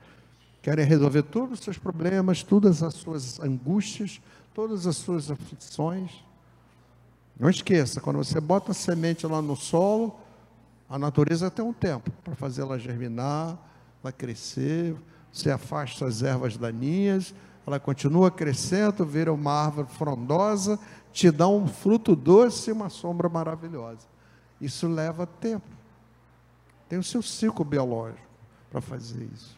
Querem 0.63 0.87
resolver 0.87 1.25
todos 1.25 1.59
os 1.59 1.65
seus 1.65 1.77
problemas, 1.77 2.43
todas 2.43 2.83
as 2.83 2.95
suas 2.95 3.39
angústias, 3.39 4.19
todas 4.55 4.87
as 4.87 4.97
suas 4.97 5.31
aflições. 5.31 6.11
Não 7.39 7.51
esqueça, 7.51 8.01
quando 8.01 8.17
você 8.17 8.41
bota 8.41 8.71
a 8.71 8.75
semente 8.75 9.27
lá 9.27 9.43
no 9.43 9.57
solo, 9.57 10.19
a 10.89 10.99
natureza 10.99 11.51
tem 11.51 11.63
um 11.63 11.75
tempo 11.75 12.11
para 12.25 12.35
fazer 12.35 12.63
ela 12.63 12.79
germinar, 12.79 13.59
ela 14.03 14.11
crescer, 14.11 14.97
você 15.31 15.51
afasta 15.51 16.07
as 16.07 16.23
ervas 16.23 16.57
daninhas, 16.57 17.35
ela 17.69 17.79
continua 17.79 18.31
crescendo, 18.31 19.05
vira 19.05 19.33
uma 19.33 19.53
árvore 19.53 19.89
frondosa, 19.89 20.79
te 21.13 21.31
dá 21.31 21.47
um 21.47 21.69
fruto 21.69 22.17
doce 22.17 22.71
e 22.71 22.73
uma 22.73 22.89
sombra 22.89 23.29
maravilhosa. 23.29 24.07
Isso 24.59 24.89
leva 24.89 25.27
tempo. 25.27 25.69
Tem 26.89 26.99
o 26.99 27.05
seu 27.05 27.21
ciclo 27.21 27.65
biológico 27.65 28.27
para 28.71 28.81
fazer 28.81 29.29
isso. 29.35 29.57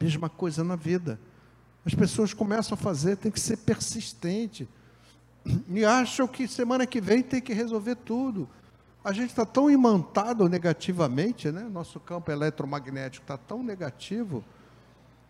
Mesma 0.00 0.30
coisa 0.30 0.64
na 0.64 0.74
vida. 0.74 1.20
As 1.84 1.94
pessoas 1.94 2.32
começam 2.32 2.74
a 2.74 2.78
fazer, 2.78 3.16
tem 3.16 3.30
que 3.30 3.40
ser 3.40 3.58
persistente. 3.58 4.66
E 5.68 5.84
acham 5.84 6.26
que 6.26 6.48
semana 6.48 6.86
que 6.86 7.00
vem 7.00 7.22
tem 7.22 7.42
que 7.42 7.52
resolver 7.52 7.96
tudo. 7.96 8.48
A 9.04 9.12
gente 9.12 9.30
está 9.30 9.44
tão 9.44 9.70
imantado 9.70 10.48
negativamente, 10.48 11.50
né? 11.52 11.62
Nosso 11.70 12.00
campo 12.00 12.30
eletromagnético 12.30 13.24
está 13.24 13.36
tão 13.36 13.62
negativo 13.62 14.42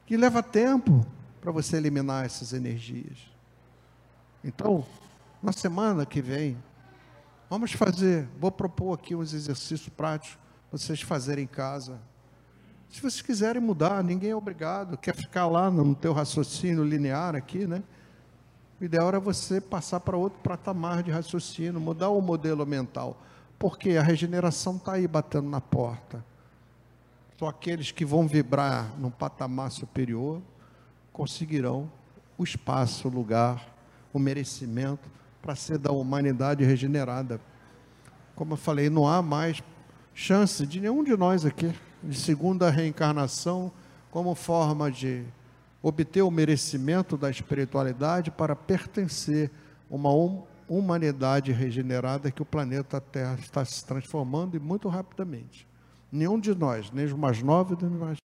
que 0.06 0.16
leva 0.16 0.42
tempo 0.42 1.04
para 1.40 1.50
você 1.50 1.76
eliminar 1.76 2.24
essas 2.24 2.52
energias. 2.52 3.18
Então, 4.44 4.84
na 5.42 5.52
semana 5.52 6.04
que 6.04 6.20
vem, 6.20 6.56
vamos 7.48 7.72
fazer, 7.72 8.28
vou 8.38 8.52
propor 8.52 8.94
aqui 8.94 9.14
uns 9.14 9.32
exercícios 9.32 9.88
práticos 9.88 10.38
para 10.68 10.78
vocês 10.78 11.00
fazerem 11.00 11.44
em 11.44 11.48
casa. 11.48 11.98
Se 12.90 13.00
vocês 13.00 13.22
quiserem 13.22 13.62
mudar, 13.62 14.02
ninguém 14.02 14.30
é 14.30 14.36
obrigado. 14.36 14.96
Quer 14.98 15.14
ficar 15.14 15.46
lá 15.46 15.70
no 15.70 15.94
teu 15.94 16.12
raciocínio 16.12 16.84
linear 16.84 17.36
aqui, 17.36 17.66
né? 17.66 17.82
O 18.80 18.84
ideal 18.84 19.08
era 19.08 19.20
você 19.20 19.60
passar 19.60 20.00
para 20.00 20.16
outro 20.16 20.38
patamar 20.40 21.02
de 21.02 21.10
raciocínio, 21.10 21.80
mudar 21.80 22.08
o 22.08 22.20
modelo 22.20 22.66
mental. 22.66 23.16
Porque 23.58 23.90
a 23.90 24.02
regeneração 24.02 24.76
está 24.76 24.94
aí 24.94 25.06
batendo 25.06 25.48
na 25.48 25.60
porta. 25.60 26.24
Só 27.38 27.46
aqueles 27.48 27.92
que 27.92 28.04
vão 28.04 28.26
vibrar 28.26 28.90
num 28.98 29.10
patamar 29.10 29.70
superior 29.70 30.40
conseguirão 31.12 31.90
o 32.36 32.44
espaço, 32.44 33.08
o 33.08 33.10
lugar, 33.10 33.74
o 34.12 34.18
merecimento 34.18 35.10
para 35.42 35.54
ser 35.54 35.78
da 35.78 35.92
humanidade 35.92 36.64
regenerada. 36.64 37.40
Como 38.34 38.54
eu 38.54 38.56
falei, 38.56 38.88
não 38.88 39.06
há 39.06 39.22
mais 39.22 39.62
chance 40.14 40.66
de 40.66 40.80
nenhum 40.80 41.04
de 41.04 41.16
nós 41.16 41.44
aqui 41.44 41.72
de 42.02 42.18
segunda 42.18 42.70
reencarnação 42.70 43.70
como 44.10 44.34
forma 44.34 44.90
de 44.90 45.24
obter 45.82 46.22
o 46.22 46.30
merecimento 46.30 47.16
da 47.16 47.30
espiritualidade 47.30 48.30
para 48.30 48.56
pertencer 48.56 49.50
a 49.90 49.94
uma 49.94 50.12
hum, 50.12 50.42
humanidade 50.68 51.52
regenerada 51.52 52.30
que 52.30 52.42
o 52.42 52.46
planeta 52.46 53.00
Terra 53.00 53.36
está 53.40 53.64
se 53.64 53.84
transformando 53.84 54.56
e 54.56 54.60
muito 54.60 54.88
rapidamente. 54.88 55.66
Nenhum 56.12 56.38
de 56.38 56.54
nós, 56.54 56.90
nem 56.90 57.04
os 57.04 57.12
mais 57.12 57.42
novos, 57.42 57.78
nem 57.80 57.90
os 57.90 57.98
mais 57.98 58.18